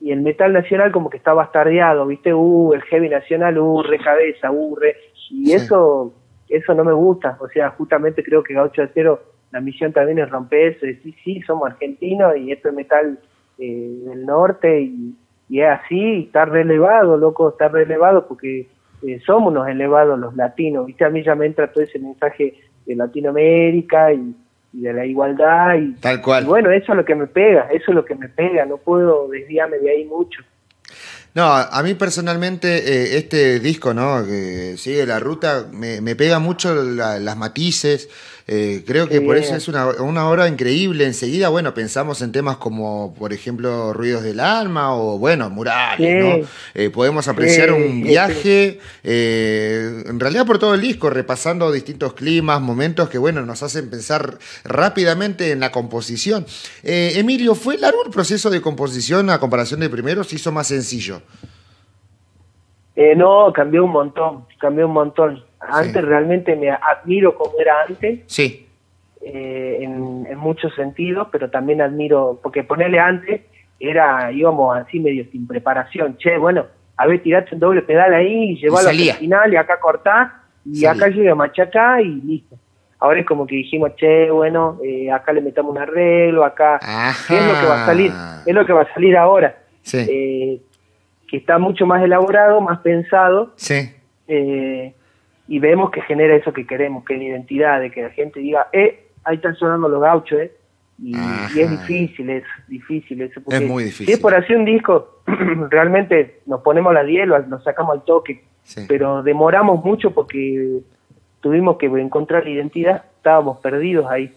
[0.01, 2.33] y, el metal nacional como que está bastardeado, ¿viste?
[2.33, 4.95] Uh, el heavy nacional, uh, re cabeza, uh, re...
[5.29, 6.13] Y eso
[6.49, 9.21] eso no me gusta, o sea, justamente creo que Gaucho Acero,
[9.51, 13.19] la misión también es romper eso, decir, sí, somos argentinos y esto es metal
[13.57, 15.15] eh, del norte y,
[15.49, 18.67] y es así, está relevado, loco, está relevado porque
[19.03, 21.05] eh, somos unos elevados los latinos, ¿viste?
[21.05, 24.35] A mí ya me entra todo ese mensaje de Latinoamérica y,
[24.73, 26.45] de la igualdad y, Tal cual.
[26.45, 29.27] bueno, eso es lo que me pega, eso es lo que me pega, no puedo
[29.27, 30.41] desviarme de ahí mucho.
[31.33, 34.25] No, a mí personalmente eh, este disco, ¿no?
[34.25, 38.09] Que sigue la ruta, me, me pega mucho las matices,
[38.49, 41.05] eh, creo que por eso es una, una, obra increíble.
[41.05, 46.47] Enseguida, bueno, pensamos en temas como, por ejemplo, Ruidos del Alma o, bueno, Murales, ¿no?
[46.73, 52.61] Eh, podemos apreciar un viaje, eh, en realidad por todo el disco, repasando distintos climas,
[52.61, 56.45] momentos que, bueno, nos hacen pensar rápidamente en la composición.
[56.83, 60.23] Emilio, ¿fue largo el proceso de composición a comparación de primero?
[60.23, 61.21] ¿Se hizo más sencillo?
[63.15, 65.46] no, cambió un montón, cambió un montón.
[65.70, 68.22] Antes realmente me admiro como era antes.
[68.28, 68.68] Sí.
[69.22, 73.41] Eh, en, en, muchos sentidos, pero también admiro, porque ponerle antes
[73.80, 76.18] era, íbamos así medio sin preparación.
[76.18, 76.65] Che, bueno,
[76.95, 80.32] a ver, tirate un doble pedal ahí, y llevarlo al final y acá cortar,
[80.65, 82.57] y acá llega machaca y listo.
[82.99, 86.80] Ahora es como que dijimos, che, bueno, eh, acá le metamos un arreglo, acá.
[87.28, 88.11] ¿Qué es lo que va a salir?
[88.45, 89.55] Es lo que va a salir ahora.
[89.84, 89.99] Sí.
[90.09, 90.61] Eh,
[91.28, 93.53] que está mucho más elaborado, más pensado.
[93.55, 93.93] Sí.
[94.28, 94.95] Eh,
[95.47, 98.39] y vemos que genera eso que queremos, que es la identidad, de que la gente
[98.39, 100.51] diga, eh, ahí están sonando los gauchos, eh.
[100.99, 103.39] Y, es difícil, es difícil eso.
[103.47, 104.07] es muy difícil.
[104.07, 105.21] Si es por hacer un disco,
[105.69, 108.43] realmente nos ponemos la 10, nos sacamos al toque,
[108.87, 110.79] pero demoramos mucho porque
[111.39, 114.33] tuvimos que encontrar la identidad, estábamos perdidos ahí.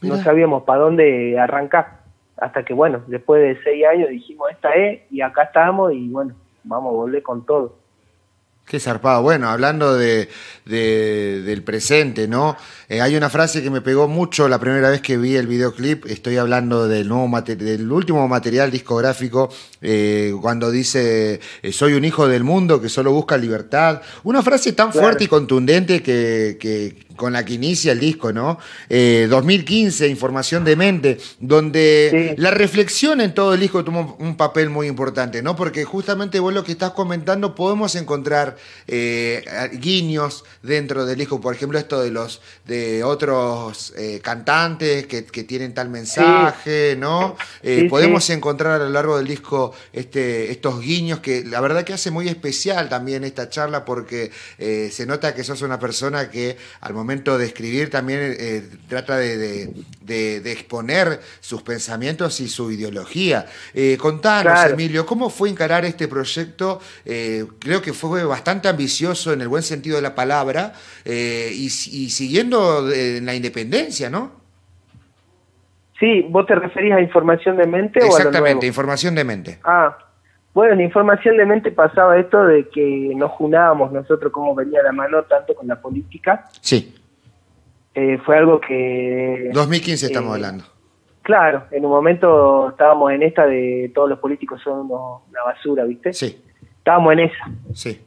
[0.00, 1.98] No sabíamos para dónde arrancar.
[2.36, 6.34] Hasta que, bueno, después de seis años dijimos, esta es, y acá estamos, y bueno,
[6.62, 7.76] vamos a volver con todo.
[8.68, 9.22] Qué zarpado.
[9.22, 10.28] Bueno, hablando de,
[10.66, 12.54] del presente, ¿no?
[12.90, 16.04] Eh, hay una frase que me pegó mucho la primera vez que vi el videoclip.
[16.04, 19.48] Estoy hablando del, nuevo del último material discográfico,
[19.80, 24.02] eh, cuando dice: eh, Soy un hijo del mundo que solo busca libertad.
[24.24, 28.58] Una frase tan fuerte y contundente que, con la que inicia el disco, ¿no?
[28.88, 34.70] 2015, eh, Información de Mente, donde la reflexión en todo el disco tomó un papel
[34.70, 35.56] muy importante, ¿no?
[35.56, 38.56] Porque justamente vos lo que estás comentando, podemos encontrar
[38.86, 39.44] eh,
[39.74, 45.72] guiños dentro del disco, por ejemplo, esto de los de otros eh, cantantes que, tienen
[45.72, 47.36] tal mensaje, ¿no?
[47.88, 52.10] podemos encontrar a lo largo del disco este, estos guiños que la verdad que hace
[52.10, 57.07] muy especial también esta charla porque se nota que sos una persona que al momento
[57.08, 59.72] momento de escribir también eh, trata de,
[60.44, 63.46] exponer sus pensamientos y su ideología.
[63.72, 66.80] Eh, contanos, Emilio, ¿cómo fue encarar este proyecto?
[67.06, 70.74] Eh, creo que fue bastante ambicioso en el buen sentido de la palabra
[71.06, 74.32] y, siguiendo en la independencia, ¿no?
[75.98, 79.58] Sí, ¿vos te referís a información de mente Exactamente, información de mente.
[79.64, 79.96] Ah,
[80.58, 84.90] bueno, en información de mente pasaba esto de que nos junábamos nosotros como venía la
[84.90, 86.46] mano tanto con la política.
[86.60, 86.96] Sí.
[87.94, 89.50] Eh, fue algo que...
[89.54, 90.64] 2015 estamos eh, hablando.
[91.22, 96.12] Claro, en un momento estábamos en esta de todos los políticos son una basura, ¿viste?
[96.12, 96.42] Sí.
[96.78, 97.50] Estábamos en esa.
[97.72, 98.00] Sí.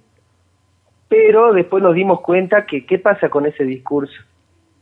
[1.08, 4.22] Pero después nos dimos cuenta que qué pasa con ese discurso.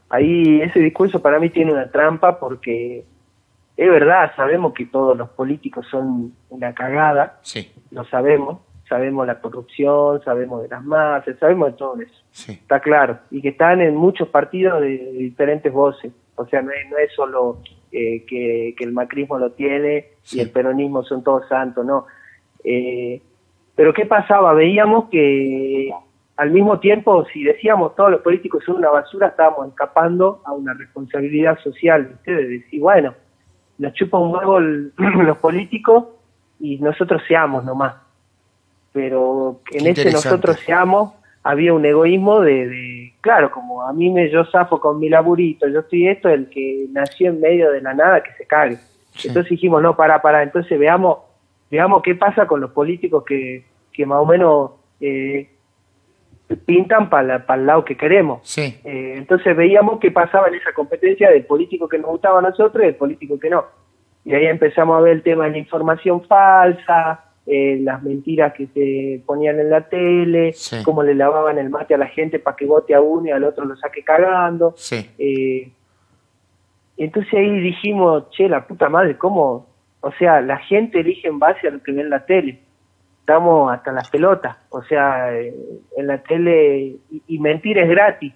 [0.09, 3.05] Ahí ese discurso para mí tiene una trampa porque
[3.79, 7.71] es verdad, sabemos que todos los políticos son una cagada, sí.
[7.91, 8.59] lo sabemos,
[8.89, 13.49] sabemos la corrupción, sabemos de las masas, sabemos de todo eso, está claro, y que
[13.49, 17.61] están en muchos partidos de, diferentes voces, o sea, no es, no es solo
[17.93, 22.05] eh, que, el macrismo lo tiene y el peronismo son todos santos, no.
[22.65, 23.21] Eh,
[23.75, 24.51] pero ¿qué pasaba?
[24.51, 25.89] Veíamos que
[26.35, 30.73] al mismo tiempo, si decíamos todos los políticos son una basura, estábamos escapando a una
[30.73, 32.35] responsabilidad social, ¿viste?
[32.35, 33.13] de decir, bueno,
[33.79, 34.59] nos chupa un huevo
[35.23, 36.05] los políticos
[36.59, 37.95] y nosotros seamos nomás.
[38.93, 41.13] Pero en ese nosotros seamos
[41.43, 45.79] había un egoísmo de, claro, como a mí me yo zafo con mi laburito, yo
[45.79, 48.77] estoy esto, el que nació en medio de la nada que se cague.
[49.23, 51.19] Entonces dijimos, no, para, para, entonces veamos,
[51.71, 54.71] veamos qué pasa con los políticos que, que más o menos
[55.01, 55.49] eh,
[56.57, 58.39] pintan para el lado que queremos.
[58.43, 58.79] Sí.
[58.83, 62.83] Eh, entonces veíamos qué pasaba en esa competencia del político que nos gustaba a nosotros
[62.83, 63.65] y del político que no.
[64.25, 68.67] Y ahí empezamos a ver el tema de la información falsa, eh, las mentiras que
[68.67, 72.65] se ponían en la tele, cómo le lavaban el mate a la gente para que
[72.65, 74.73] vote a uno y al otro lo saque cagando.
[74.75, 75.09] Sí.
[75.17, 75.71] Eh,
[76.97, 79.67] entonces ahí dijimos, che, la puta madre, ¿cómo?
[80.01, 82.59] O sea, la gente elige en base a lo que ve en la tele
[83.29, 85.53] estamos hasta las pelotas, o sea, eh,
[85.95, 86.95] en la tele,
[87.27, 88.33] y, mentir es gratis.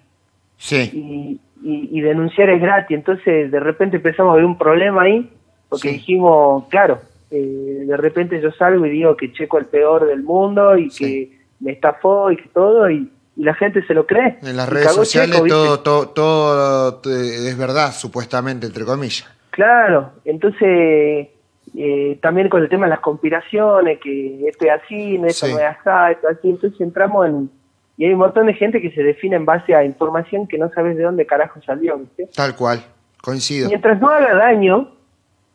[0.56, 1.40] Sí.
[1.64, 5.28] Y, denunciar es gratis, entonces de repente empezamos a ver un problema ahí,
[5.68, 10.22] porque dijimos, claro, eh, de repente yo salgo y digo que Checo el peor del
[10.22, 14.38] mundo y que me estafó y que todo, y, la gente se lo cree.
[14.42, 19.28] En las redes sociales todo, todo, todo es verdad, supuestamente, entre comillas.
[19.50, 21.33] Claro, entonces
[21.76, 25.58] eh, también con el tema de las conspiraciones, que esto es así, no, esto no
[25.58, 27.50] es así, esto así, entonces entramos en...
[27.96, 30.68] Y hay un montón de gente que se define en base a información que no
[30.70, 32.28] sabes de dónde carajo salió, ¿viste?
[32.34, 32.84] Tal cual,
[33.22, 33.68] coincido.
[33.68, 34.92] Mientras no haga daño,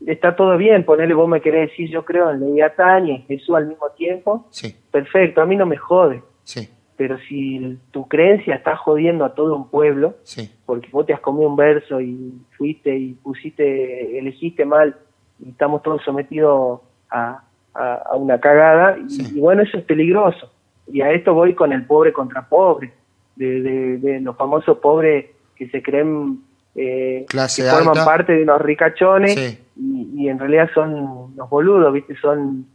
[0.05, 3.55] está todo bien, ponerle vos me querés decir yo creo en Leviatán y en Jesús
[3.55, 4.75] al mismo tiempo, sí.
[4.91, 6.23] perfecto, a mí no me jode.
[6.43, 6.69] Sí.
[6.95, 10.51] Pero si tu creencia está jodiendo a todo un pueblo, sí.
[10.65, 14.97] porque vos te has comido un verso y fuiste y pusiste, elegiste mal
[15.43, 20.51] y estamos todos sometidos a, a, una cagada y, bueno, eso es peligroso.
[20.91, 22.93] Y a esto voy con el pobre contra pobre,
[23.35, 26.39] de, de, los famosos pobres que se creen
[26.75, 32.15] eh, que forman parte de unos ricachones y, en realidad son los boludos, ¿viste?
[32.17, 32.65] Son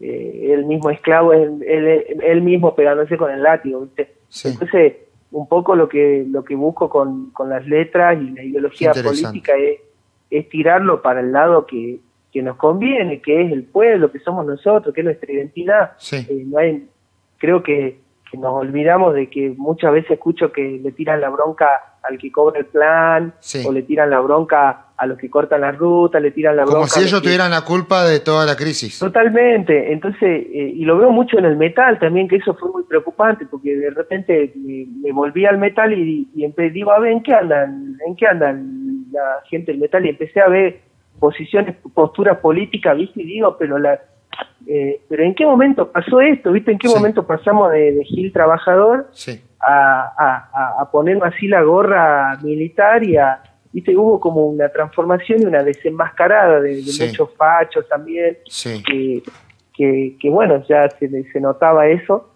[0.00, 4.14] eh, el mismo esclavo, él, mismo pegándose con el látigo, ¿viste?
[4.44, 4.94] Entonces,
[5.32, 9.56] un poco lo que lo que busco con, con las letras y la ideología política
[9.56, 9.80] es,
[10.30, 12.00] es tirarlo para el lado que,
[12.32, 15.92] que nos conviene, que es el pueblo, que somos nosotros, que es nuestra identidad.
[16.12, 16.88] Eh, no hay,
[17.38, 18.00] creo que,
[18.32, 21.68] nos olvidamos de que muchas veces escucho que le tiran la bronca
[22.02, 23.34] al que cobra el plan,
[23.66, 26.78] o le tiran la bronca a los que cortan la ruta, le tiran la bronca.
[26.78, 28.98] Como si ellos tuvieran la culpa de toda la crisis.
[28.98, 29.92] Totalmente.
[29.92, 33.44] Entonces, eh, y lo veo mucho en el metal también, que eso fue muy preocupante,
[33.44, 37.98] porque de repente me, volví al metal y, y digo, a ver, ¿en qué andan?
[38.06, 40.06] ¿En qué andan la gente del metal?
[40.06, 40.91] Y empecé a ver
[41.22, 43.22] posiciones, posturas políticas, ¿viste?
[43.22, 44.00] Y digo, pero la
[44.66, 46.50] eh, pero ¿en qué momento pasó esto?
[46.50, 46.72] ¿Viste?
[46.72, 49.08] ¿En qué momento pasamos de, Gil trabajador
[49.60, 53.40] a, a, poner así la gorra militar y a,
[53.72, 53.96] ¿viste?
[53.96, 58.38] Hubo como una transformación y una desenmascarada de, muchos fachos también,
[58.84, 59.22] que,
[59.76, 62.30] que, que, bueno, ya se, se notaba eso.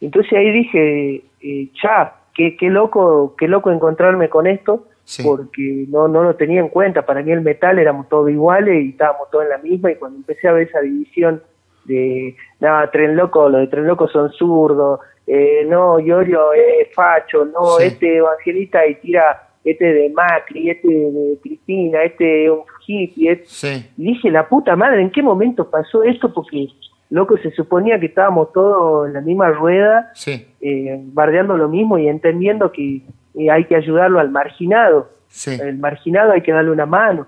[0.00, 4.86] Entonces ahí dije, eh, ya, qué, qué loco, qué loco encontrarme con esto,
[5.24, 7.06] porque no, no lo tenía en cuenta.
[7.06, 10.18] Para mí el metal éramos todos iguales y estábamos todos en la misma, y cuando
[10.18, 11.42] empecé a ver esa división
[11.84, 17.44] de, nada, Tren Loco, los de Tren Loco son zurdos, eh, no, Iorio es facho,
[17.44, 23.32] no, este evangelista y tira este de Macri, este de Cristina, este es un hippie.
[23.32, 23.90] Este...
[23.96, 26.32] Y dije, la puta madre, ¿en qué momento pasó esto?
[26.32, 26.68] Porque,
[27.10, 32.08] loco, se suponía que estábamos todos en la misma rueda, eh, bardeando lo mismo y
[32.08, 33.02] entendiendo que
[33.38, 35.10] eh, hay que ayudarlo al marginado.
[35.46, 37.26] El marginado hay que darle una mano.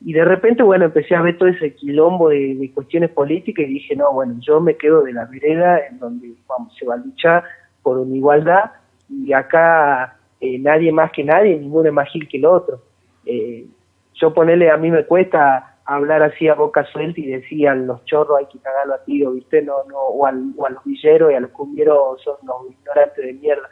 [0.00, 3.96] Y de repente, bueno, empecé a ver todo ese quilombo de, cuestiones políticas y dije,
[3.96, 7.42] no, bueno, yo me quedo de la vereda en donde, vamos, se va a luchar
[7.82, 8.70] por una igualdad
[9.10, 12.82] y acá eh, nadie más que nadie, ninguno es más gil que el otro.
[13.26, 13.66] Eh,
[14.14, 18.04] yo ponerle, a mí me cuesta hablar así a boca suelta y decir a los
[18.04, 19.62] chorros hay que cagarlo a tiro, ¿viste?
[19.62, 23.68] No, no, o, a los villeros y a los cumbieros son los ignorantes de mierda.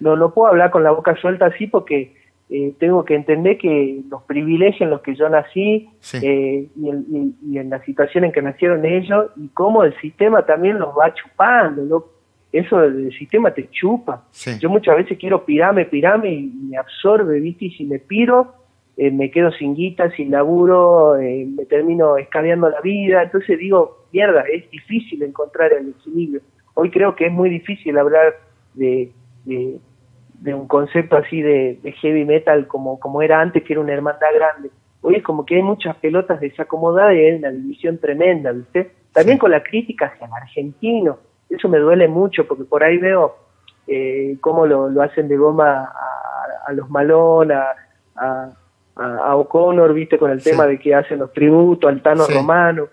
[0.00, 2.16] No, no puedo hablar con la boca suelta así porque
[2.50, 6.68] eh, tengo que entender que los privilegios en los que yo nací y,
[7.56, 11.82] en la situación en que nacieron ellos y cómo el sistema también los va chupando,
[11.84, 12.04] ¿no?
[12.52, 14.24] eso del sistema te chupa.
[14.58, 17.66] Yo muchas veces quiero pirarme, pirarme y me absorbe, ¿viste?
[17.66, 18.54] Y si me piro,
[19.00, 23.22] eh, me quedo sin guita, sin laburo, eh, me termino escabeando la vida.
[23.22, 26.42] Entonces digo, mierda, es difícil encontrar el equilibrio.
[26.74, 28.34] Hoy creo que es muy difícil hablar
[28.74, 29.10] de,
[29.44, 34.28] de, un concepto así de, heavy metal como, como era antes, que era una hermandad
[34.34, 34.70] grande.
[35.00, 38.90] Hoy es como que hay muchas pelotas desacomodadas y hay una división tremenda, ¿viste?
[39.12, 41.18] También con la crítica hacia el argentino
[41.50, 43.36] eso me duele mucho porque por ahí veo
[43.86, 45.92] eh, cómo lo, lo, hacen de goma
[46.66, 47.74] a, los Malón, a,
[48.14, 48.52] a,
[48.96, 52.88] O'Connor, viste, con el tema de que hacen los tributos al Tano Romano.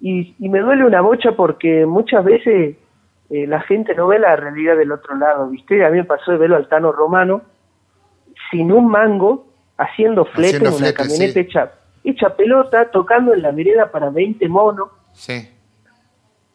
[0.00, 2.76] Y, y, me duele una bocha porque muchas veces
[3.30, 5.84] eh, la gente no ve la realidad del otro lado, viste.
[5.84, 7.42] A mí me pasó de verlo al Tano Romano
[8.50, 9.46] sin un mango,
[9.78, 11.72] haciendo flete en una camioneta hecha,
[12.02, 14.88] hecha pelota, tocando en la vereda para 20 monos.
[15.12, 15.48] Sí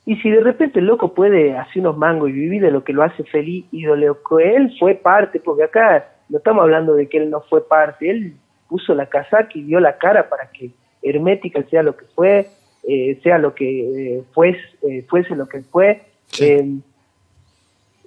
[0.09, 2.93] y si de repente el loco puede hacer unos mangos y vivir de lo que
[2.93, 6.95] lo hace feliz y de lo que él fue parte, porque acá no estamos hablando
[6.95, 8.33] de que él no fue parte, él
[8.69, 12.47] puso la casaca y dio la cara para que Hermética sea lo que fue,
[12.87, 16.01] eh, sea lo que eh, fuese, eh, fuese lo que fue.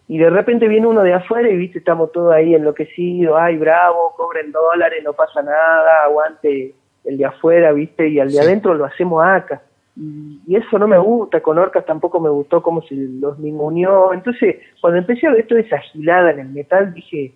[0.08, 4.14] y de repente viene uno de afuera y viste, estamos todos ahí enloquecidos, ay, bravo,
[4.16, 8.84] cobren dólares, no pasa nada, aguante el de afuera, viste, y al de adentro lo
[8.84, 9.62] hacemos acá.
[9.96, 14.56] Y, eso no me gusta, con Orcas tampoco me gustó cómo se los ninguneó, entonces
[14.80, 17.32] cuando empecé a ver toda esa gilada en el metal dije,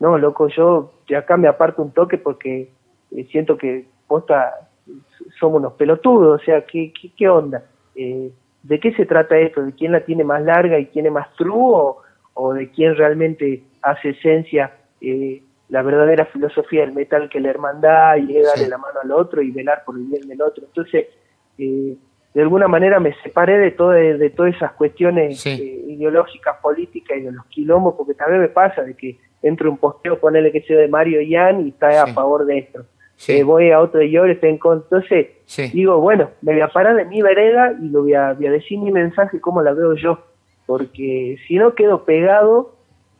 [0.00, 2.70] no, loco, yo de acá me aparto un toque porque
[3.12, 4.68] eh, siento que posta
[5.38, 7.64] somos unos pelotudos, o sea, ¿qué, qué, onda?
[7.94, 8.32] Eh,
[8.62, 9.62] ¿De qué se trata esto?
[9.62, 11.94] ¿De quién la tiene más larga y quién es más true
[12.34, 18.16] o, de quién realmente hace esencia eh, la verdadera filosofía del metal que la hermandad
[18.16, 20.64] y darle la mano al otro y velar por el bien del otro?
[20.64, 21.06] Entonces,
[21.58, 27.22] de alguna manera me separé de, todo, de, todas esas cuestiones eh, ideológicas, políticas y
[27.22, 30.78] de los quilombos, porque también me pasa de que entro un posteo, ponele que sea
[30.78, 32.84] de Mario Yan y está a favor de esto.
[33.28, 34.98] Eh, voy a otro de yo, está en contra.
[34.98, 38.46] Entonces, digo, bueno, me voy a parar de mi vereda y lo voy a, voy
[38.46, 40.18] a decir mi mensaje como la veo yo,
[40.66, 42.74] porque si no quedo pegado,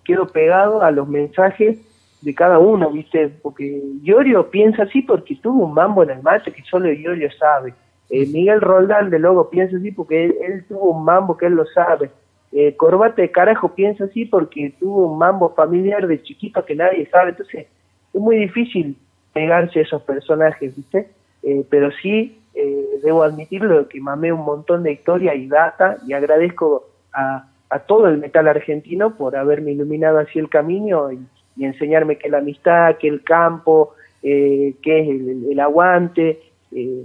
[0.05, 1.79] quedo pegado a los mensajes
[2.23, 3.29] de cada uno, ¿viste?
[3.43, 7.75] Porque Iorio piensa así porque tuvo un mambo en el mate que solo Iorio sabe.
[8.11, 11.65] Eh, Miguel Roldán de Logo piensa así porque él, tuvo un mambo que él lo
[11.67, 12.11] sabe.
[12.53, 17.31] Eh, Corbate carajo piensa así porque tuvo un mambo familiar de chiquito que nadie sabe.
[17.31, 17.67] Entonces
[18.13, 18.97] es muy difícil
[19.33, 21.09] pegarse a esos personajes, ¿viste?
[21.43, 26.13] Eh, pero sí eh, debo admitirlo que mamé un montón de historia y data y
[26.13, 27.47] agradezco a,
[27.87, 31.21] todo el metal argentino por haberme iluminado así el camino y,
[31.63, 33.93] enseñarme que la amistad, que el campo,
[34.23, 36.41] que es el, el aguante,
[36.73, 37.05] eh,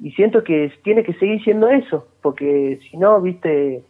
[0.00, 3.82] y siento que tiene que seguir siendo eso, porque si no, viste,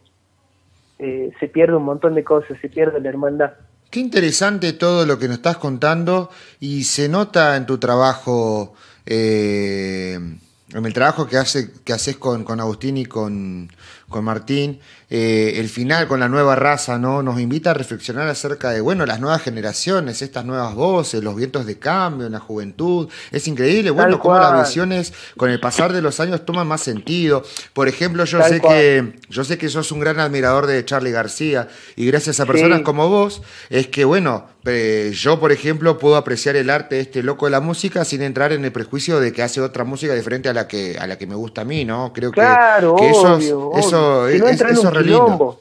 [1.03, 3.53] eh, se pierde un montón de cosas, se pierde la hermandad.
[3.89, 6.29] Qué interesante todo lo que nos estás contando
[6.59, 8.75] y se nota en tu trabajo,
[9.07, 13.69] eh, en el trabajo que, hace, que haces con, con Agustín y con,
[14.11, 17.23] con Martín, eh, el final con la nueva raza, ¿no?
[17.23, 21.65] Nos invita a reflexionar acerca de, bueno, las nuevas generaciones, estas nuevas voces, los vientos
[21.65, 23.09] de cambio en la juventud.
[23.31, 27.43] Es increíble, bueno, cómo las visiones con el pasar de los años toman más sentido.
[27.73, 31.67] Por ejemplo, yo sé que yo sé que sos un gran admirador de Charlie García
[31.95, 36.55] y gracias a personas como vos es que, bueno, eh, yo, por ejemplo, puedo apreciar
[36.55, 39.41] el arte de este loco de la música sin entrar en el prejuicio de que
[39.41, 42.11] hace otra música diferente a la que a la que me gusta a mí, ¿no?
[42.13, 43.39] Creo que, eso,
[43.75, 45.59] eso, no es, eso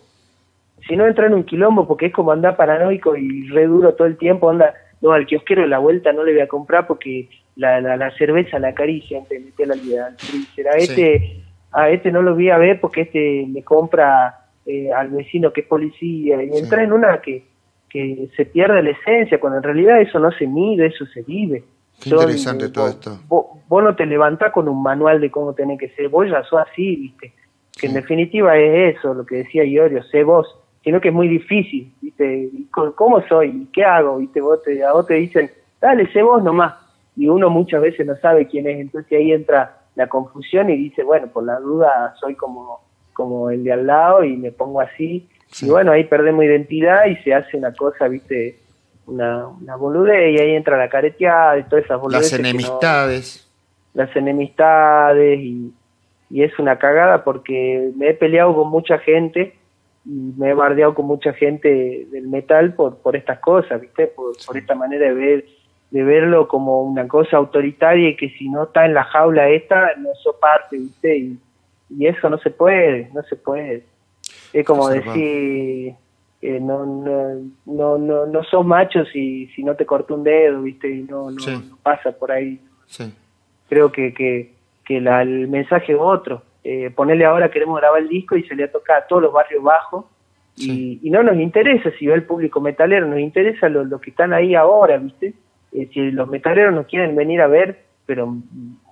[0.86, 4.09] si no entra en un quilombo porque es como andar paranoico y re duro todo
[4.09, 7.28] el tiempo, anda, no, al kiosquero de la vuelta no le voy a comprar porque
[7.55, 9.74] la, la, cerveza la acaricia antes de meterla
[10.07, 10.68] al freezer.
[10.68, 15.11] A este, a este no lo voy a ver porque este me compra eh, al
[15.11, 17.45] vecino que es policía y entra en una que,
[17.88, 21.62] que se pierde la esencia, cuando en realidad eso no se mide, eso se vive.
[22.03, 23.20] Qué interesante todo esto.
[23.28, 26.61] Vos, no te levantás con un manual de cómo tenés que ser, vos ya sos
[26.61, 27.32] así, viste.
[27.81, 30.47] Que en definitiva es eso, lo que decía Iorio, sé vos,
[30.85, 32.51] sino que es muy difícil, viste.
[32.70, 33.68] ¿Cómo soy?
[33.72, 34.18] ¿Qué hago?
[34.18, 35.51] Viste, vos te, a vos te dicen,
[35.81, 36.74] dale, sé vos nomás.
[37.16, 41.03] Y uno muchas veces no sabe quién es, entonces ahí entra la confusión y dice,
[41.03, 42.81] bueno, por la duda soy como,
[43.12, 45.28] como el de al lado y me pongo así.
[45.61, 48.59] Y bueno, ahí perdemos identidad y se hace una cosa, viste,
[49.07, 52.33] una, una boludez y ahí entra la careteada y todas esas boludeces.
[52.33, 53.51] Las enemistades.
[53.95, 55.72] las enemistades y,
[56.31, 59.55] y es una cagada porque me he peleado con mucha gente
[60.07, 64.07] y me he bardeado con mucha gente del metal por, por estas cosas, ¿viste?
[64.07, 65.45] Por, por esta manera de ver
[65.91, 69.97] de verlo como una cosa autoritaria y que si no está en la jaula esta,
[69.97, 71.16] no sos parte, ¿viste?
[71.16, 71.39] Y,
[71.91, 73.85] y eso no se puede, no se puede.
[74.53, 75.95] Es como decir,
[76.43, 80.89] no, no, no, no, no sos macho si, si no te cortó un dedo, ¿viste?
[80.89, 82.61] Y no, no, pasa por ahí.
[83.68, 84.55] Creo que, que,
[84.91, 86.43] que el mensaje es otro.
[86.64, 89.62] Eh, ponerle ahora queremos grabar el disco y se le toca a todos los barrios
[89.62, 90.07] bajos.
[90.57, 94.11] Y, y, no nos interesa si va el público metalero, nos interesa los lo que
[94.11, 95.32] están ahí ahora, ¿viste?
[95.72, 98.34] Eh, si los metaleros nos quieren venir a ver, pero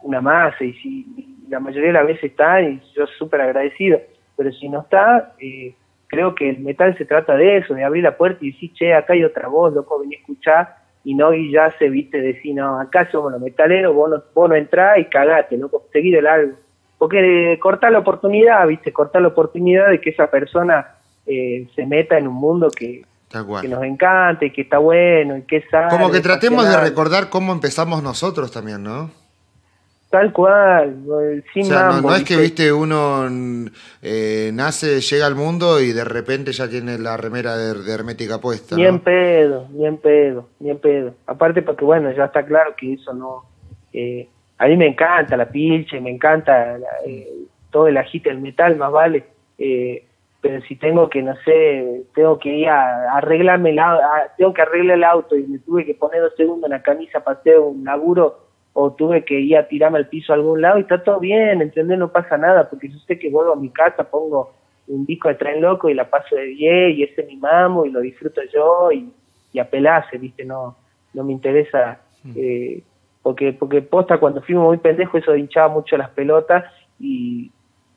[0.03, 4.01] una masa, y si la mayoría de las veces están, y yo súper agradecido,
[4.36, 5.74] pero si no está, eh,
[6.07, 8.94] creo que el metal se trata de eso, de abrir la puerta y decir, che,
[8.94, 12.55] acá hay otra voz, loco, vení a escuchar, y no y ya se viste decir,
[12.55, 16.26] no, acá somos los metaleros, vos no, vos no entrás y cagate, loco, seguir el
[16.26, 16.55] algo.
[16.99, 20.96] Porque eh, cortar la oportunidad, viste, cortar la oportunidad de que esa persona
[21.26, 23.05] eh, se meta en un mundo que,
[23.61, 25.90] que nos encanta y que está bueno y que sabe.
[25.90, 29.11] Como que tratemos de recordar cómo empezamos nosotros también, ¿no?
[30.11, 31.04] Tal cual,
[31.52, 33.26] sin no, es que viste uno
[34.00, 38.74] eh, nace, llega al mundo y de repente ya tiene la remera de, hermética puesta.
[38.74, 41.14] Ni en pedo, ni en pedo, ni en pedo.
[41.26, 43.42] Aparte porque bueno, ya está claro que eso no...
[43.92, 47.28] Eh, a mí me encanta la pilche, me encanta eh,
[47.70, 49.26] todo el agite del metal, más vale.
[49.59, 54.02] pero si tengo que, no sé, tengo que ir a, arreglarme el auto,
[54.38, 57.20] tengo que arreglar el auto y me tuve que poner dos segundos en la camisa
[57.20, 58.47] para hacer un laburo
[58.80, 61.60] o tuve que ir a tirarme al piso a algún lado y está todo bien,
[61.60, 61.98] ¿entendés?
[61.98, 64.52] No pasa nada, porque yo sé que vuelvo a mi casa, pongo
[64.86, 67.90] un disco de tren loco y la paso de 10 y ese mi mamo y
[67.90, 69.12] lo disfruto yo y,
[69.52, 70.44] y apelase, ¿viste?
[70.44, 70.76] No,
[71.12, 72.32] no me interesa, mm.
[72.36, 72.82] eh,
[73.20, 76.64] porque, porque posta cuando fuimos muy pendejos eso hinchaba mucho las pelotas
[77.00, 77.50] y,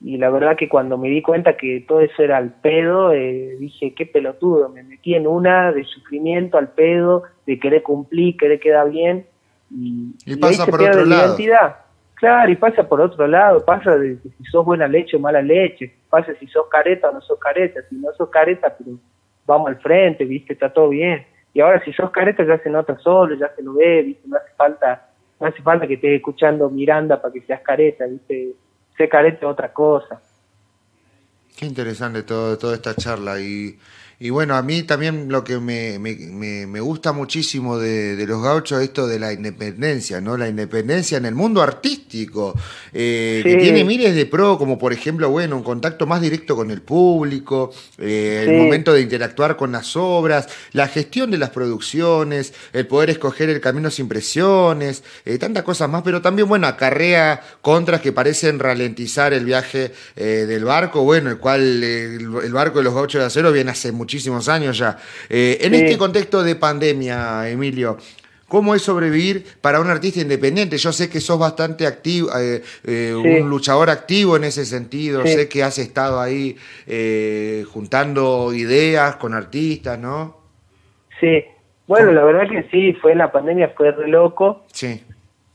[0.04, 3.56] y la verdad que cuando me di cuenta que todo eso era al pedo, eh,
[3.60, 8.60] dije, qué pelotudo, me metí en una de sufrimiento al pedo, de querer cumplir, querer
[8.60, 9.28] quedar bien
[9.74, 11.36] y, pasa por otro lado.
[11.36, 11.76] Identidad.
[12.16, 15.92] Claro, y pasa por otro lado, pasa de si sos buena leche o mala leche,
[16.08, 19.00] pasa si sos careta o no sos careta, si no sos careta, pero
[19.48, 21.26] vamos al frente, viste, está todo bien.
[21.52, 24.38] Y ahora si sos careta ya se nota solo, ya se lo ve, viste, no
[24.38, 25.10] hace falta,
[25.40, 28.54] no hace falta que estés escuchando Miranda para que seas careta, viste,
[28.98, 30.22] sé careta es otra cosa.
[31.58, 33.80] Qué interesante todo, toda esta charla y
[34.24, 38.44] y bueno, a mí también lo que me, me, me gusta muchísimo de, de, los
[38.44, 40.38] gauchos es esto de la independencia, ¿no?
[40.38, 42.54] La independencia en el mundo artístico,
[42.94, 46.70] eh, que tiene miles de pro, como por ejemplo, bueno, un contacto más directo con
[46.70, 52.54] el público, eh, el momento de interactuar con las obras, la gestión de las producciones,
[52.74, 57.42] el poder escoger el camino sin presiones, eh, tantas cosas más, pero también, bueno, acarrea
[57.64, 62.94] contras que parecen ralentizar el viaje del barco, bueno, el cual el, barco de los
[62.94, 64.98] gauchos de acero viene hace mucho muchísimos años ya.
[65.30, 67.98] Eh, en este contexto de pandemia, Emilio,
[68.50, 70.78] ¿Cómo es sobrevivir para un artista independiente?
[70.78, 75.26] Yo sé que sos bastante activo, eh, eh, un luchador activo en ese sentido.
[75.26, 76.58] Sé que has estado ahí
[77.72, 80.36] juntando ideas con artistas, ¿no?
[81.22, 81.46] Sí.
[81.88, 84.66] Bueno, la verdad que sí, fue la pandemia, fue re loco.
[84.74, 85.02] Sí.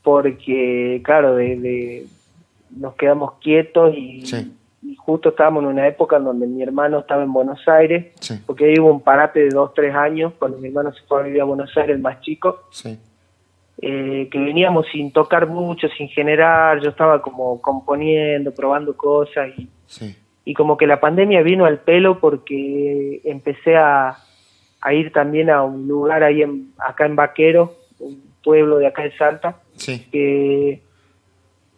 [0.02, 2.06] Porque, claro, de,
[2.78, 4.55] nos quedamos quietos y, y
[5.06, 8.12] justo estábamos en una época en donde mi hermano estaba en Buenos Aires,
[8.44, 11.22] porque ahí hubo un parate de dos, tres años, cuando mi hermano se fue a
[11.22, 12.64] vivir a Buenos Aires, el más chico,
[13.80, 19.70] eh, que veníamos sin tocar mucho, sin generar, yo estaba como componiendo, probando cosas, y,
[20.44, 24.16] y como que la pandemia vino al pelo porque empecé a,
[24.80, 29.04] a ir también a un lugar ahí en, acá en Vaquero, un pueblo de acá
[29.04, 29.60] de Salta,
[30.10, 30.82] que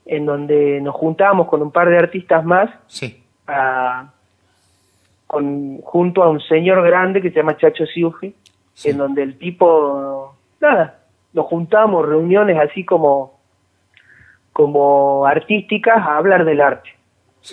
[0.08, 2.70] en donde nos juntábamos con un par de artistas más
[3.46, 4.10] a,
[5.26, 8.34] con, junto a un señor grande que se llama Chacho Siufi,
[8.84, 11.00] en donde el tipo, nada,
[11.34, 13.38] nos juntamos, reuniones así como,
[14.52, 16.88] como artísticas a hablar del arte.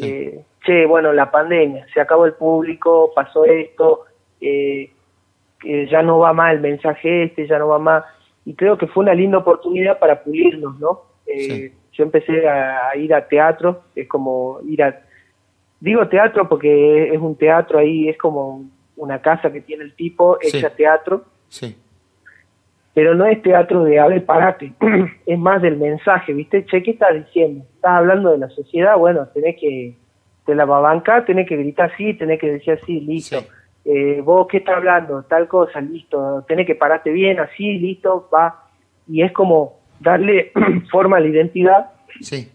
[0.01, 4.05] Eh, che, bueno, la pandemia, se acabó el público, pasó esto,
[4.39, 4.91] eh,
[5.89, 8.05] ya no va más el mensaje este, ya no va más.
[8.45, 11.01] Y creo que fue una linda oportunidad para pulirnos, ¿no?
[11.25, 15.01] Eh, yo empecé a, ir a teatro, es como ir a...
[15.79, 18.65] Digo teatro porque es un teatro ahí, es como
[18.97, 21.25] una casa que tiene el tipo, hecha teatro.
[21.47, 21.77] Sí.
[22.93, 24.73] Pero no es teatro de hable parate,
[25.25, 26.65] es más del mensaje, ¿viste?
[26.65, 27.65] Che, ¿qué estás diciendo?
[27.75, 29.95] Estás hablando de la sociedad, bueno, tenés que,
[30.45, 33.43] te la babanca, tenés que gritar así, tenés que decir así, listo.
[33.83, 35.23] Eh, vos, ¿qué estás hablando?
[35.23, 36.43] Tal cosa, listo.
[36.47, 38.63] Tenés que pararte bien, así, listo, va.
[39.07, 40.51] Y es como darle
[40.91, 41.91] forma a la identidad.
[42.21, 42.51] Sí.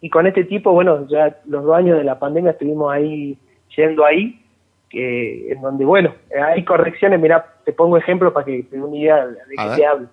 [0.00, 3.36] Y con este tipo, bueno, ya los dos años de la pandemia estuvimos ahí,
[3.76, 4.40] yendo ahí,
[4.88, 6.14] que en donde, bueno,
[6.54, 9.86] hay correcciones, mira, te pongo ejemplo para que te dé una idea de qué te
[9.86, 10.08] hablo.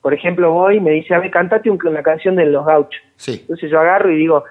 [0.00, 3.00] Por ejemplo, voy y me dice, a ver, cantate una canción de Los Gauchos.
[3.16, 3.38] Sí.
[3.40, 4.44] Entonces yo agarro y digo,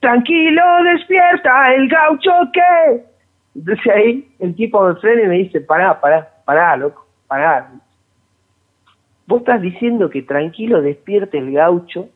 [0.00, 3.04] tranquilo, despierta, el gaucho que...
[3.54, 7.70] Entonces ahí el tipo me frena y me dice, pará, pará, pará, loco, pará.
[9.26, 12.08] Vos estás diciendo que tranquilo despierte el gaucho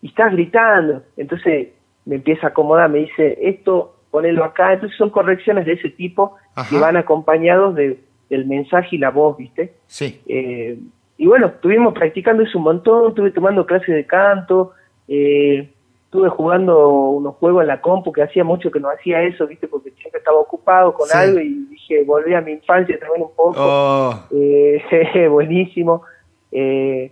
[0.00, 1.02] y estás gritando.
[1.16, 1.68] Entonces
[2.04, 4.74] me empieza a acomodar, me dice, esto, ponelo acá.
[4.74, 6.36] Entonces son correcciones de ese tipo
[6.68, 9.74] que van acompañados de, del mensaje y la voz, ¿viste?
[9.86, 10.20] Sí.
[10.26, 10.78] Eh,
[11.18, 14.72] y bueno, estuvimos practicando eso un montón, estuve tomando clases de canto,
[15.06, 15.70] eh,
[16.12, 19.66] estuve jugando unos juegos en la compu que hacía mucho que no hacía eso, ¿viste?
[19.66, 23.54] Porque siempre estaba ocupado con algo y dije, volví a mi infancia también un poco.
[23.56, 24.14] Oh.
[24.30, 26.02] Eh, buenísimo.
[26.50, 27.10] Eh,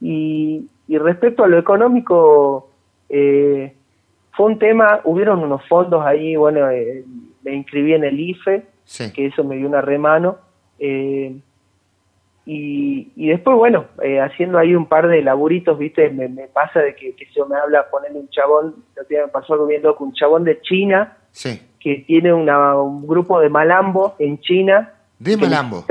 [0.00, 2.70] y, y respecto a lo económico,
[3.08, 3.74] eh,
[4.30, 7.04] fue un tema, hubieron unos fondos ahí, bueno, eh,
[7.42, 8.64] me inscribí en el IFE,
[9.12, 10.36] que eso me dio una remano.
[10.78, 11.34] Eh,
[12.48, 16.94] y, y después, bueno, eh, haciendo ahí un par de laburitos, viste, me, pasa de
[16.94, 20.44] que, que yo me habla ponerle un chabón, me pasó algo bien loco, un chabón
[20.44, 21.16] de China,
[21.80, 24.94] que tiene una, un grupo de malambo en China.
[25.18, 25.84] ¿De malambo?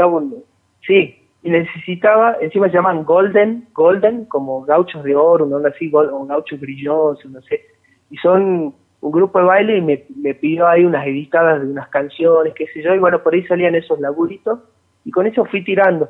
[0.88, 6.58] sí, y necesitaba, encima se llaman golden, golden, como gauchos de oro, así, o gauchos
[6.62, 7.66] brillosos, no sé,
[8.10, 11.90] y son un grupo de baile y me, me pidió ahí unas editadas de unas
[11.90, 14.60] canciones, qué sé yo, y bueno, por ahí salían esos laburitos,
[15.04, 16.10] y con eso fui tirando.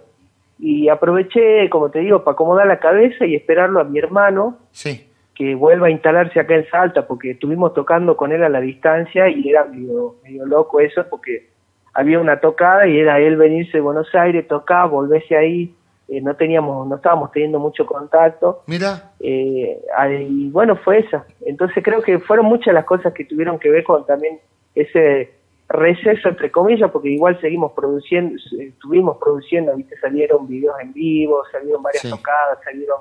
[0.58, 5.10] Y aproveché, como te digo, para acomodar la cabeza y esperarlo a mi hermano, sí.
[5.34, 9.28] que vuelva a instalarse acá en Salta, porque estuvimos tocando con él a la distancia
[9.30, 11.50] y era medio, medio loco eso, porque
[11.94, 15.74] había una tocada y era él venirse de Buenos Aires, tocar, volverse ahí,
[16.08, 18.64] eh, no teníamos, no estábamos teniendo mucho contacto.
[18.68, 19.12] Mira.
[19.20, 19.82] Eh,
[20.30, 21.26] y bueno, fue esa.
[21.46, 24.40] Entonces creo que fueron muchas las cosas que tuvieron que ver con también
[24.76, 25.32] ese
[25.68, 31.82] receso entre comillas, porque igual seguimos produciendo, estuvimos produciendo, viste, salieron videos en vivo, salieron
[31.82, 32.98] varias tocadas, salieron,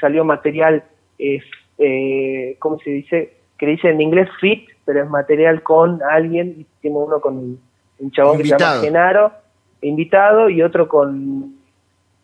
[0.00, 0.84] salió material,
[1.18, 1.40] eh,
[1.78, 3.36] eh, ¿cómo se dice?
[3.58, 7.58] Que dice en inglés fit, pero es material con alguien, hicimos uno con
[7.98, 9.32] un chabón que se llama Genaro,
[9.80, 11.54] invitado, y otro con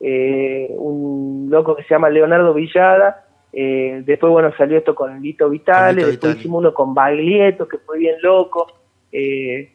[0.00, 5.48] eh, un loco que se llama Leonardo Villada, eh, después, bueno, salió esto con Lito
[5.48, 8.66] Vitale, después hicimos uno con Baglietto, que fue bien loco,
[9.10, 9.72] eh,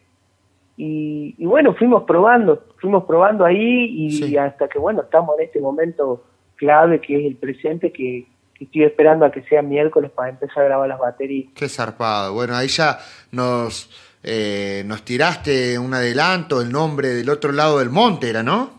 [0.76, 6.24] y, bueno, fuimos probando, fuimos probando ahí y hasta que, bueno, estamos en este momento
[6.56, 8.26] clave que es el presente que,
[8.58, 11.52] estoy esperando a que sea miércoles para empezar a grabar las baterías.
[11.54, 12.32] Qué zarpado.
[12.32, 12.98] Bueno, ahí ya
[13.30, 13.90] nos
[14.22, 18.70] eh, nos tiraste un adelanto, el nombre del otro lado del monte, ¿era, no?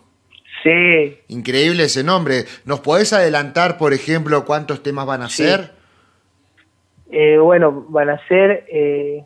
[0.64, 1.20] Sí.
[1.28, 2.46] Increíble ese nombre.
[2.66, 5.72] ¿Nos podés adelantar, por ejemplo, cuántos temas van a ser?
[7.12, 9.24] Eh, bueno, van a ser eh,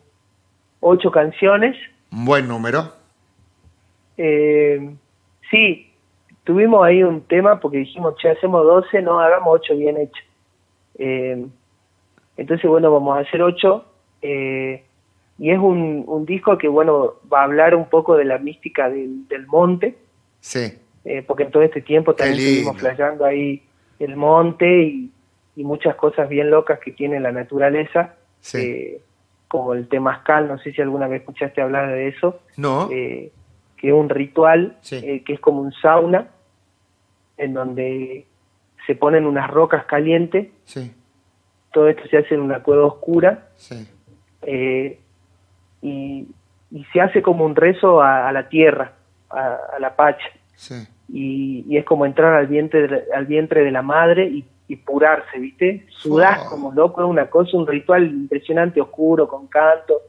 [0.80, 1.74] ocho canciones.
[2.12, 2.92] Un buen número.
[4.16, 5.92] sí,
[6.44, 10.24] tuvimos ahí un tema porque dijimos, che, hacemos doce, no, hagamos ocho bien hechos.
[12.36, 13.84] entonces, bueno, vamos a hacer ocho.
[14.22, 14.84] Eh,
[15.38, 18.90] y es un, un, disco que, bueno, va a hablar un poco de la mística
[18.90, 19.96] del, del monte.
[20.40, 20.72] Sí.
[21.04, 23.62] Eh, porque en todo este tiempo también estuvimos flayando ahí
[23.98, 25.10] el monte y,
[25.56, 28.16] y, muchas cosas bien locas que tiene la naturaleza.
[28.40, 28.98] Sí.
[29.50, 32.40] Eh, como el temazcal, no sé si alguna vez escuchaste hablar de eso.
[32.56, 32.88] No.
[32.90, 33.32] Eh,
[33.76, 36.28] que es un ritual que es como un sauna
[37.38, 38.26] en donde
[38.86, 40.48] se ponen unas rocas calientes.
[40.64, 40.92] Sí.
[41.72, 43.48] Todo esto se hace en una cueva oscura.
[43.56, 43.88] Sí
[45.82, 46.26] y,
[46.92, 48.92] se hace como un rezo a, la tierra,
[49.30, 50.28] a, la pacha.
[51.08, 54.44] Y, es como entrar al vientre de, al vientre de la madre y,
[54.76, 55.86] purarse, ¿viste?
[55.88, 60.00] Sudás como loco, es una cosa, un ritual impresionante, oscuro, con canto.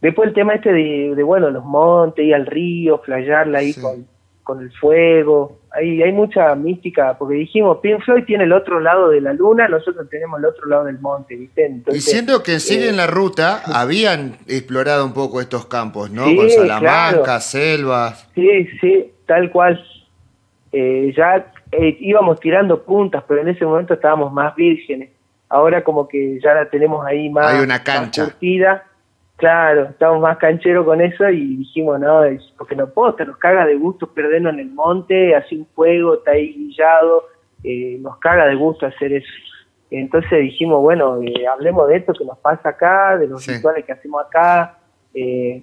[0.00, 4.06] Después el tema este de, bueno, los montes, ir al río, flayarla ahí con,
[4.42, 5.60] con el fuego.
[5.72, 9.68] Ahí hay mucha mística, porque dijimos, Pink Floyd tiene el otro lado de la luna,
[9.68, 11.82] nosotros tenemos el otro lado del monte, ¿viste?
[11.92, 16.24] y siento que siguen eh, la ruta, habían explorado un poco estos campos, ¿no?
[16.24, 18.28] con Salamanca, selvas.
[18.34, 19.80] Sí, sí, tal cual.
[20.72, 25.10] Eh, ya eh, íbamos tirando puntas, pero en ese momento estábamos más vírgenes.
[25.48, 28.24] Ahora como que ya la tenemos ahí más, Hay una cancha.
[28.24, 28.84] curtida.
[29.36, 33.38] Claro, estamos más cancheros con eso y dijimos, no, es porque no puedo, te nos
[33.38, 37.24] caga de gusto perdernos en el monte, así un fuego, está ahí guillado,
[37.64, 39.32] eh, nos caga de gusto hacer eso.
[39.90, 43.92] Entonces dijimos, bueno, eh, hablemos de esto que nos pasa acá, de los rituales que
[43.92, 44.78] hacemos acá.
[45.14, 45.62] Eh,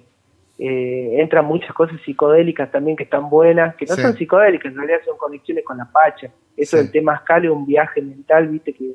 [0.58, 4.98] eh, entran muchas cosas psicodélicas también que están buenas, que no son psicodélicas, en realidad
[5.04, 6.30] son conexiones con la Pacha.
[6.56, 8.92] Eso del tema escala, un viaje mental, viste, que...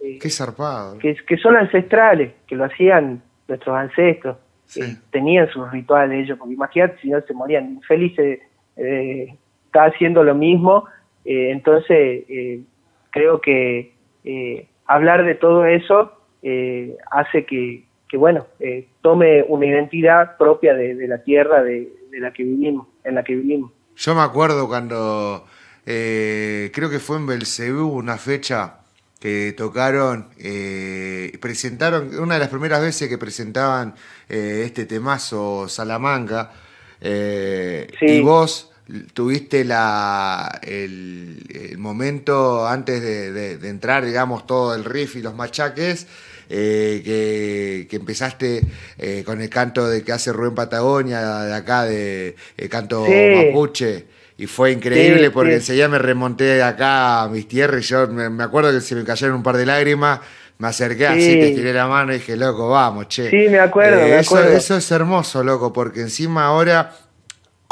[0.00, 0.98] Eh, Qué zarpado.
[0.98, 4.38] Que, que, son ancestrales, que lo hacían nuestros ancestros.
[4.76, 8.40] Eh, tenían sus rituales ellos, porque imagínate si no se morían infelices,
[8.76, 9.36] eh,
[9.66, 10.86] está haciendo lo mismo.
[11.24, 12.24] Eh, entonces,
[13.10, 13.92] creo que
[14.86, 16.12] hablar de todo eso
[17.10, 22.42] hace que, que bueno, eh, tome una identidad propia de, la tierra de, la que
[22.42, 23.72] vivimos, en la que vivimos.
[23.96, 25.46] Yo me acuerdo cuando
[25.86, 28.80] eh, creo que fue en Belcebú una fecha
[29.18, 33.94] que tocaron, eh, presentaron, una de las primeras veces que presentaban
[34.28, 36.52] este temazo Salamanca,
[37.00, 38.74] y vos
[39.14, 46.06] tuviste la, el, momento antes de, de, entrar, digamos, todo el riff y los machaques,
[46.54, 48.62] eh, que, empezaste
[48.98, 54.04] eh, con el canto de que hace Rubén Patagonia, de acá, de el canto mapuche.
[54.36, 58.72] Y fue increíble porque enseguida me remonté acá a mis tierras y yo me, acuerdo
[58.72, 60.20] que se me cayeron un par de lágrimas
[60.58, 63.28] me acerqué así, te tiré la mano y dije, loco, vamos, che.
[63.30, 64.56] Sí, me acuerdo, me eh, acuerdo.
[64.56, 66.94] eso, es hermoso, loco, porque encima ahora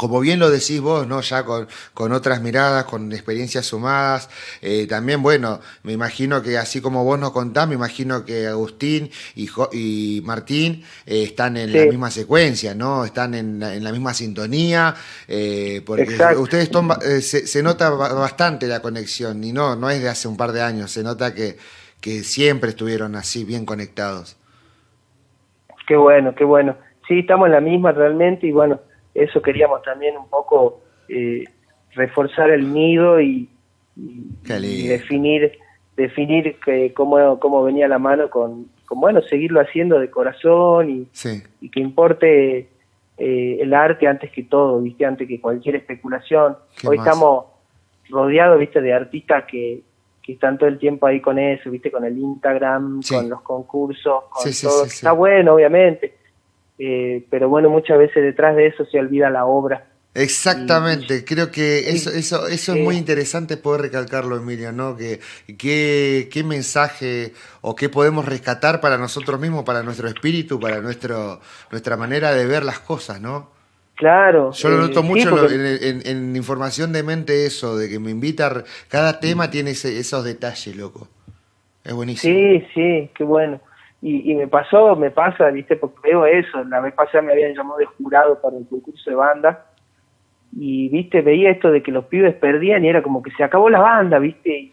[0.01, 1.21] como bien lo decís vos, ¿no?
[1.21, 4.31] Ya con, con otras miradas, con experiencias sumadas.
[4.59, 9.11] Eh, también, bueno, me imagino que así como vos nos contás, me imagino que Agustín
[9.35, 13.05] y, y Martín eh, están en la misma secuencia, ¿no?
[13.05, 14.95] Están en, la misma sintonía.
[15.27, 16.71] Eh, porque ustedes
[17.23, 20.63] se, se, nota bastante la conexión, y no, no es de hace un par de
[20.63, 21.57] años, se nota que,
[21.99, 24.35] que siempre estuvieron así, bien conectados.
[25.87, 26.75] Qué bueno, qué bueno.
[27.07, 28.79] Sí, estamos en la misma realmente, y bueno
[29.13, 31.43] eso queríamos también un poco eh,
[31.93, 33.49] reforzar el nido y,
[33.95, 35.51] definir
[35.97, 41.07] definir que cómo, cómo venía la mano con, bueno seguirlo haciendo de corazón y,
[41.59, 42.69] y que importe
[43.17, 46.57] eh, el arte antes que todo viste antes que cualquier especulación.
[46.83, 47.45] Hoy estamos
[48.09, 49.83] rodeados viste de artistas que,
[50.23, 54.23] que están todo el tiempo ahí con eso viste con el Instagram con los concursos
[54.29, 54.85] con todo.
[54.85, 56.10] está bueno obviamente
[56.83, 59.85] eh, pero bueno, muchas veces detrás de eso se olvida la obra.
[60.15, 64.97] Exactamente, creo que eso, eso, eso es muy interesante poder recalcarlo, Emilio, ¿no?
[64.97, 65.19] Que,
[65.57, 71.97] qué mensaje o qué podemos rescatar para nosotros mismos, para nuestro espíritu, para nuestro, nuestra
[71.97, 73.51] manera de ver las cosas, ¿no?
[73.95, 74.51] Claro.
[74.51, 79.19] Yo lo noto eh, mucho en, información de mente eso, de que me invita, cada
[79.19, 81.07] tema tiene esos detalles, loco.
[81.83, 82.33] Es buenísimo.
[82.33, 83.61] Sí, sí, qué bueno.
[84.03, 87.77] Y, me pasó, me pasa, viste, porque veo eso, la vez pasada me habían llamado
[87.77, 89.67] de jurado para el concurso de banda,
[90.57, 93.69] y viste, veía esto de que los pibes perdían y era como que se acabó
[93.69, 94.71] la banda, viste,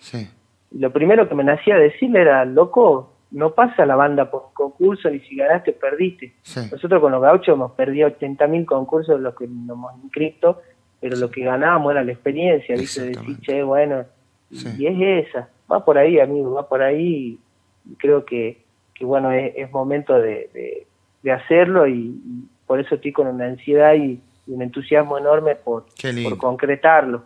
[0.71, 4.55] y lo primero que me nacía decirle era, loco, no pasa la banda por un
[4.55, 6.33] concurso, ni si ganaste perdiste.
[6.73, 10.63] Nosotros con los gauchos hemos perdido 80.000 concursos de los que nos hemos inscrito,
[11.01, 14.05] pero lo que ganábamos era la experiencia, viste, decir, che, bueno,
[14.51, 17.39] y es esa, va por ahí, amigo, va por ahí,
[17.85, 18.68] y creo que
[18.99, 20.87] que bueno, es, momento de,
[21.23, 22.21] de, hacerlo y,
[22.67, 25.85] por eso estoy con una ansiedad y, un entusiasmo enorme por,
[26.25, 27.23] por concretarlo.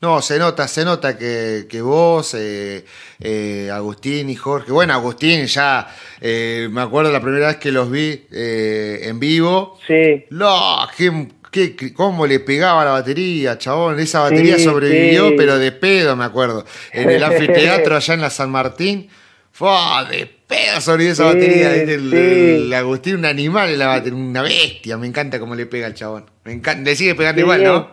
[0.00, 2.84] No, se nota, se nota que, que vos, eh,
[3.20, 5.88] eh, Agustín y Jorge, bueno, Agustín ya,
[6.20, 9.78] eh, me acuerdo la primera vez que los vi en vivo.
[9.86, 10.26] Sí.
[10.30, 13.98] No, qué, qué, cómo le pegaba la batería, chabón.
[13.98, 16.66] Esa batería sobrevivió, pero de pedo, me acuerdo.
[16.92, 19.08] En el anfiteatro allá en la San Martín.
[19.54, 19.70] Fue
[20.10, 21.76] de pedo sobre esa batería.
[21.76, 24.98] El, Agustín, un animal en la batería, una bestia.
[24.98, 26.24] Me encanta cómo le pega al chabón.
[26.42, 26.82] Me encanta.
[26.82, 27.88] Le sigue pegando igual, ¿no?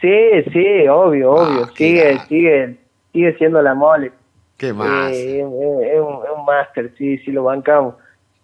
[0.00, 0.12] Sí,
[0.52, 1.66] sí, obvio, ah, obvio.
[1.76, 2.76] sigue, sigue,
[3.12, 4.10] sigue siendo la mole.
[4.56, 5.12] ¿Qué más?
[5.12, 7.94] es, un, máster, sí, sí, lo bancamos.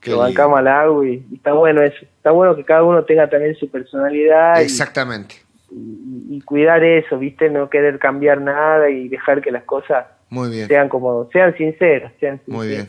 [0.04, 1.98] lo bancamos al agua y, está bueno eso.
[2.16, 4.62] Está bueno que cada uno tenga también su personalidad.
[4.62, 5.34] Exactamente.
[5.76, 7.50] Y cuidar eso, ¿viste?
[7.50, 10.66] No querer cambiar nada y dejar que las cosas muy bien.
[10.68, 12.88] Sean como, sean sinceros, sean Muy bien.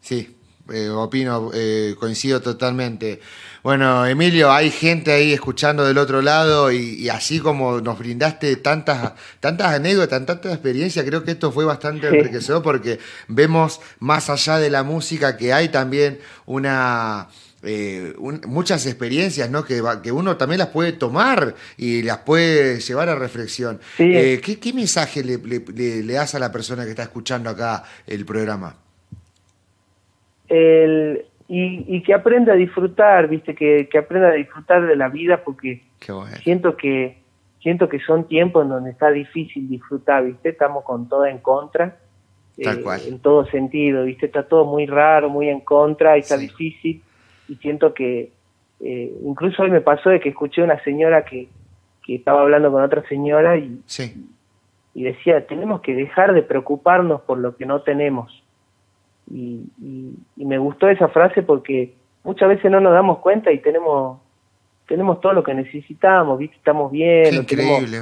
[0.00, 0.36] Sí,
[0.72, 3.20] eh, opino, eh, coincido totalmente.
[3.62, 9.14] Bueno, Emilio, hay gente ahí escuchando del otro lado y, así como nos brindaste tantas,
[9.40, 14.70] tantas anécdotas, tantas experiencias, creo que esto fue bastante enriquecedor porque vemos más allá de
[14.70, 17.28] la música que hay también una...
[17.68, 18.14] Eh,
[18.46, 19.64] muchas experiencias ¿no?
[19.64, 23.80] que, que uno también las puede tomar y las puede llevar a reflexión.
[23.98, 28.76] Eh, ¿qué, mensaje le, le, das a la persona que está escuchando acá el programa?
[30.48, 35.42] El, y, que aprenda a disfrutar, viste, que, que, aprenda a disfrutar de la vida
[35.42, 35.82] porque
[36.44, 37.18] siento que
[37.60, 41.96] siento que son tiempos en donde está difícil disfrutar, viste, estamos con todo en contra,
[42.58, 47.02] eh, en todo sentido, viste, está todo muy raro, muy en contra y está difícil
[47.48, 48.32] y siento que
[48.80, 51.48] eh, incluso hoy me pasó de que escuché una señora que,
[52.04, 53.80] que estaba hablando con otra señora y,
[54.94, 58.42] y decía, tenemos que dejar de preocuparnos por lo que no tenemos
[59.30, 59.64] y,
[60.36, 64.20] y, me gustó esa frase porque muchas veces no nos damos cuenta y tenemos
[64.86, 66.56] tenemos todo lo que necesitamos, ¿viste?
[66.56, 67.44] estamos bien.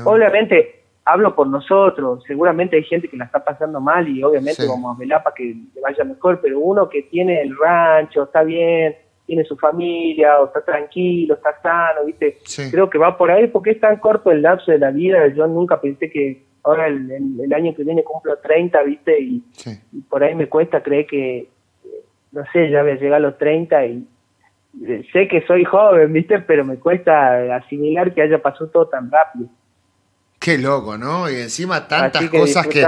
[0.05, 4.95] obviamente hablo por nosotros, seguramente hay gente que la está pasando mal y obviamente vamos
[4.95, 5.45] a velar para que
[5.75, 8.95] le vaya mejor, pero uno que tiene el rancho, está bien,
[9.27, 12.39] tiene su familia, o está tranquilo, está sano, ¿viste?
[12.71, 15.47] Creo que va por ahí porque es tan corto el lapso de la vida, yo
[15.47, 19.21] nunca pensé que ahora el, el, año que viene cumplo 30, ¿viste?
[19.21, 19.43] Y,
[20.09, 21.49] por ahí me cuesta creer que,
[22.33, 24.09] no sé, ya voy a llegar a los 30 y
[25.13, 26.41] sé que soy joven, ¿viste?
[26.41, 29.49] Pero me cuesta asimilar que haya pasado todo tan rápido.
[30.39, 31.31] Qué loco, ¿no?
[31.31, 32.85] Y encima tantas cosas que...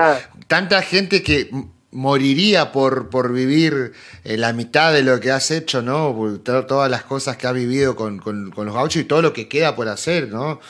[0.47, 1.49] Tanta gente que
[1.97, 3.93] moriría por, por vivir
[4.23, 6.15] eh, la mitad de lo que has hecho, ¿no?
[6.45, 9.49] Todas las cosas que has vivido con, con, con los gauchos y todo lo que
[9.49, 10.61] queda por hacer, ¿no?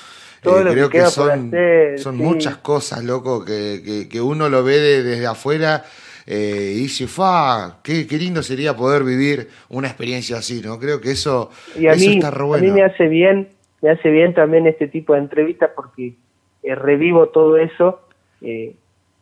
[0.44, 1.52] Eh, creo que, son,
[1.96, 5.84] son muchas cosas, loco, que, que, uno lo ve desde afuera
[6.26, 10.78] eh, y dice, fa, qué, qué, lindo sería poder vivir una experiencia así, ¿no?
[10.78, 13.48] Creo que eso, y a mí, está A mí me hace bien,
[13.82, 16.14] me hace bien también este tipo de entrevistas porque
[16.62, 18.00] revivo todo eso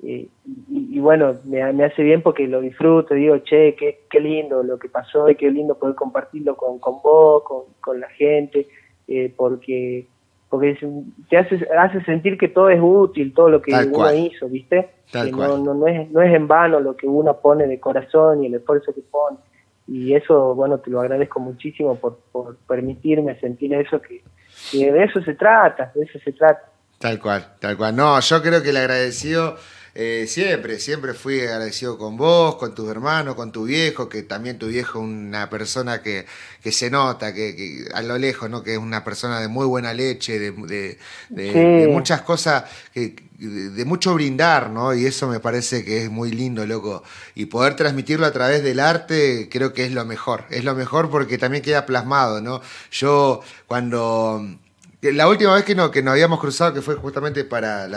[0.06, 4.78] y, bueno, me, me, hace bien porque lo disfruto, digo, che, qué, qué lindo lo
[4.78, 8.66] que pasó y qué lindo poder compartirlo con, con vos, con, con la gente,
[9.36, 10.06] porque
[10.54, 10.78] porque
[11.28, 14.88] te hace, hace sentir que todo es útil, todo lo que uno hizo, ¿viste?
[15.10, 18.46] que no, no, es, no es en vano lo que uno pone de corazón y
[18.46, 19.36] el esfuerzo que pone.
[19.88, 24.22] Y eso, bueno, te lo agradezco muchísimo por, por permitirme sentir eso, que,
[24.70, 26.70] que de eso se trata, de eso se trata.
[26.98, 27.96] Tal cual, tal cual.
[27.96, 29.56] No, yo creo que el agradecido
[29.96, 34.58] eh, siempre, siempre fui agradecido con vos, con tus hermanos, con tu viejo, que también
[34.58, 36.26] tu viejo es una persona que,
[36.60, 38.64] que se nota, que, a lo lejos, ¿no?
[38.64, 40.98] Que es una persona de muy buena leche, de,
[41.30, 44.92] de, muchas cosas, que, de, mucho brindar, ¿no?
[44.94, 47.04] Y eso me parece que es muy lindo, loco.
[47.36, 50.44] Y poder transmitirlo a través del arte, creo que es lo mejor.
[50.50, 52.60] Es lo mejor porque también queda plasmado, ¿no?
[52.90, 54.44] Yo cuando
[55.12, 57.88] la última vez que, no, que nos habíamos cruzado, que fue justamente para,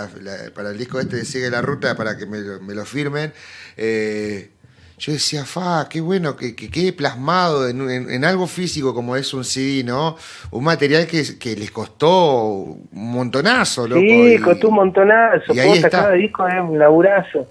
[0.53, 3.33] para el disco este de Sigue la Ruta, para que me, lo firmen,
[3.77, 4.49] eh,
[4.97, 9.83] yo decía, fa, qué bueno que, quede plasmado en, algo físico como es un CD,
[9.83, 10.17] ¿no?
[10.49, 14.01] Un material que, les costó un montonazo, loco.
[14.01, 15.53] Sí, costó un montonazo.
[15.53, 15.89] Y ahí está.
[15.89, 17.47] cada disco es un laburazo.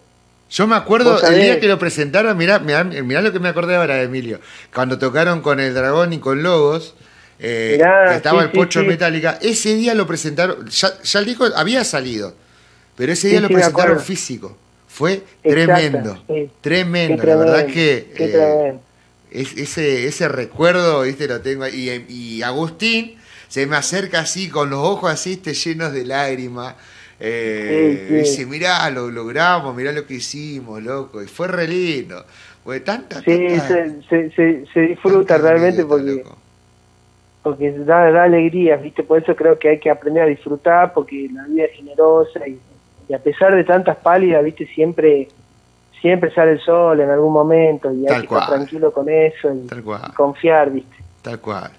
[0.49, 3.77] Yo me acuerdo el día que lo presentaron, mirá, mirá, mirá, lo que me acordé
[3.77, 4.41] ahora, Emilio.
[4.73, 6.95] Cuando tocaron con el dragón y con Logos,
[7.39, 7.79] eh,
[8.15, 9.39] estaba el Pocho Metálica.
[9.43, 12.35] Ese día lo presentaron, ya, el disco había salido,
[12.97, 14.57] pero ese día lo presentaron físico.
[14.89, 16.25] Fue tremendo,
[16.63, 18.75] tremendo, la verdad que eh,
[19.31, 21.69] ese, ese recuerdo, viste, lo tengo.
[21.69, 23.17] Y, y Agustín
[23.49, 26.75] se me acerca así, con los ojos así, llenos de lágrimas.
[27.19, 31.23] Eh, dice, mirá, lo logramos, mirá lo que hicimos, loco.
[31.23, 32.25] Y fue re lindo.
[32.65, 36.25] Fue tanta, sí, se, se, se, disfruta realmente porque
[37.47, 39.05] porque da, da alegría, ¿viste?
[39.05, 42.59] Por eso creo que hay que aprender a disfrutar, porque la vida es generosa y,
[43.15, 44.67] a pesar de tantas pálidas, ¿viste?
[44.67, 45.29] Siempre
[46.03, 49.65] siempre sale el sol en algún momento y hay que estar tranquilo con eso y,
[50.17, 50.97] confiar, ¿viste?
[51.23, 51.71] Tal cual.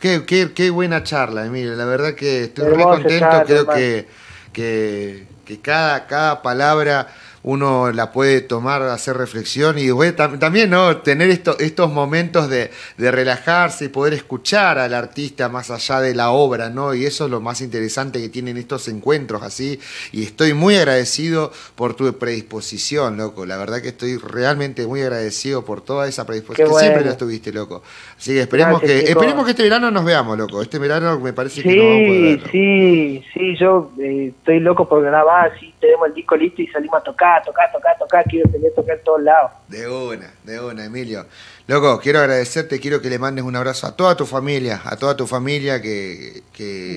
[0.00, 1.74] Qué, qué, qué buena charla, Emilio.
[1.74, 3.42] La verdad que estoy muy contento.
[3.44, 4.06] creo que,
[4.54, 7.08] que, que cada, cada palabra
[7.44, 10.98] uno la puede tomar, hacer reflexión y también ¿no?
[10.98, 16.30] tener esto, estos momentos de, relajarse y poder escuchar al artista más allá de la
[16.30, 16.94] obra, ¿no?
[16.94, 19.78] Y eso es lo más interesante que tienen estos encuentros así.
[20.12, 23.44] Y estoy muy agradecido por tu predisposición, loco.
[23.44, 26.70] La verdad que estoy realmente muy agradecido por toda esa predisposición.
[26.70, 27.82] Que siempre lo estuviste, loco.
[28.16, 30.62] Así que esperemos que, esperemos que este verano nos veamos, loco.
[30.62, 34.88] Este verano me parece que no vamos a poder Sí, sí, yo eh, estoy loco
[34.88, 38.48] por grabar, así tenemos el disco listo y salimos a tocar tocar, tocar, tocar, quiero
[38.50, 39.50] tener tocar en todos lados.
[39.68, 41.26] De una, de una, Emilio.
[41.66, 45.16] Loco, quiero agradecerte, quiero que le mandes un abrazo a toda tu familia, a toda
[45.16, 46.42] tu familia que...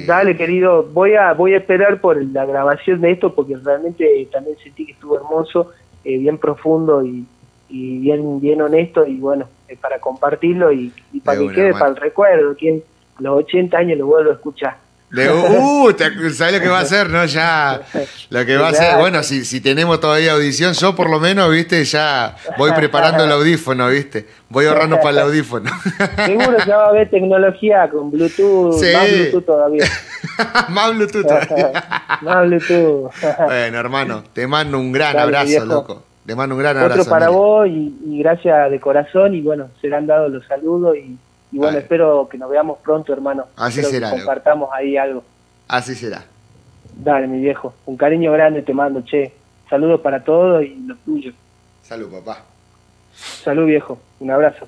[0.06, 4.58] Dale, querido, voy a, voy a esperar por la grabación de esto porque realmente también
[4.64, 5.72] sentí que estuvo hermoso,
[6.04, 7.26] eh, bien profundo y,
[7.68, 10.94] bien, bien honesto y bueno, eh, para compartirlo y,
[11.24, 12.84] para que quede para el recuerdo, quien
[13.18, 14.85] a los 80 años lo vuelvo a escuchar.
[15.12, 15.96] De, uh,
[16.34, 17.26] ¿sabes lo que va a hacer, no?
[17.26, 17.82] Ya,
[18.30, 21.50] lo que va a hacer, bueno, si, si tenemos todavía audición, yo por lo menos,
[21.52, 25.70] viste, ya voy preparando el audífono, viste, voy ahorrando para el audífono.
[26.26, 29.86] Seguro ya va a haber tecnología con Bluetooth, más Bluetooth todavía.
[30.70, 31.84] más Bluetooth todavía.
[32.22, 33.12] más Bluetooth.
[33.46, 36.04] bueno, hermano, te mando un gran abrazo, loco.
[36.26, 37.02] Te mando un gran abrazo.
[37.02, 41.16] Otro para vos y, y gracias de corazón y bueno, serán dados los saludos y
[41.52, 43.46] y bueno, espero que nos veamos pronto, hermano.
[43.56, 44.12] Así será.
[44.12, 45.24] Que compartamos ahí algo.
[45.68, 46.26] Así será.
[46.96, 47.74] Dale, mi viejo.
[47.86, 49.34] Un cariño grande te mando, che.
[49.70, 51.34] Saludos para todos y los tuyos.
[51.82, 52.44] Salud, papá.
[53.14, 54.00] Salud, viejo.
[54.20, 54.68] Un abrazo.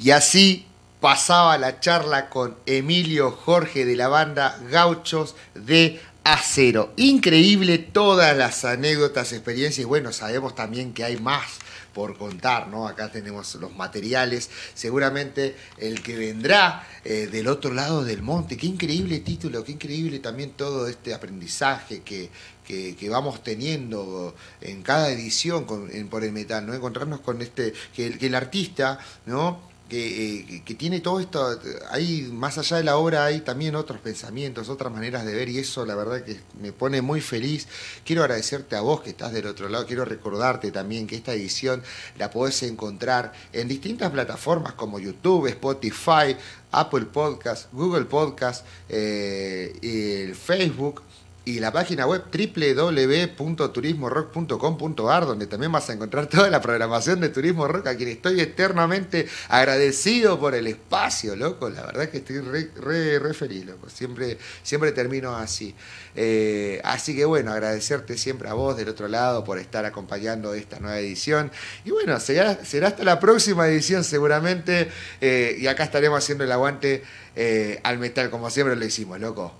[0.00, 0.66] Y así
[1.00, 6.92] pasaba la charla con Emilio Jorge de la banda Gauchos de Acero.
[6.96, 9.86] Increíble todas las anécdotas, experiencias.
[9.86, 11.58] Bueno, sabemos también que hay más
[11.92, 12.86] por contar, ¿no?
[12.88, 18.66] Acá tenemos los materiales, seguramente el que vendrá eh, del otro lado del monte, qué
[18.66, 22.30] increíble título, qué increíble también todo este aprendizaje que,
[22.64, 25.66] que, vamos teniendo en cada edición
[26.08, 26.72] por el metal, ¿no?
[26.72, 29.71] Encontrarnos con este, que que el artista, ¿no?
[29.94, 31.60] Eh, que, tiene todo esto,
[31.90, 35.58] hay más allá de la obra hay también otros pensamientos, otras maneras de ver y
[35.58, 37.68] eso la verdad que me pone muy feliz.
[38.02, 41.82] Quiero agradecerte a vos que estás del otro lado, quiero recordarte también que esta edición
[42.16, 46.36] la podés encontrar en distintas plataformas como YouTube, Spotify,
[46.70, 51.02] Apple Podcast, Google Podcast, eh, Facebook
[51.44, 57.66] y la página web www.turismorock.com.ar, donde también vas a encontrar toda la programación de Turismo
[57.66, 61.68] Rock, a quien estoy eternamente agradecido por el espacio, loco.
[61.68, 62.70] La verdad que estoy re,
[63.18, 63.90] re, feliz, loco.
[63.90, 65.74] Siempre, siempre termino así.
[66.14, 70.78] Eh, así que bueno, agradecerte siempre a vos del otro lado por estar acompañando esta
[70.78, 71.50] nueva edición.
[71.84, 74.88] Y bueno, será, será hasta la próxima edición seguramente.
[75.20, 77.02] Eh, y acá estaremos haciendo el aguante
[77.34, 79.52] eh, al metal, como siempre lo hicimos, loco.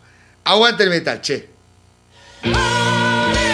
[0.44, 1.51] Aguante el metal, che.
[2.44, 3.51] Oh.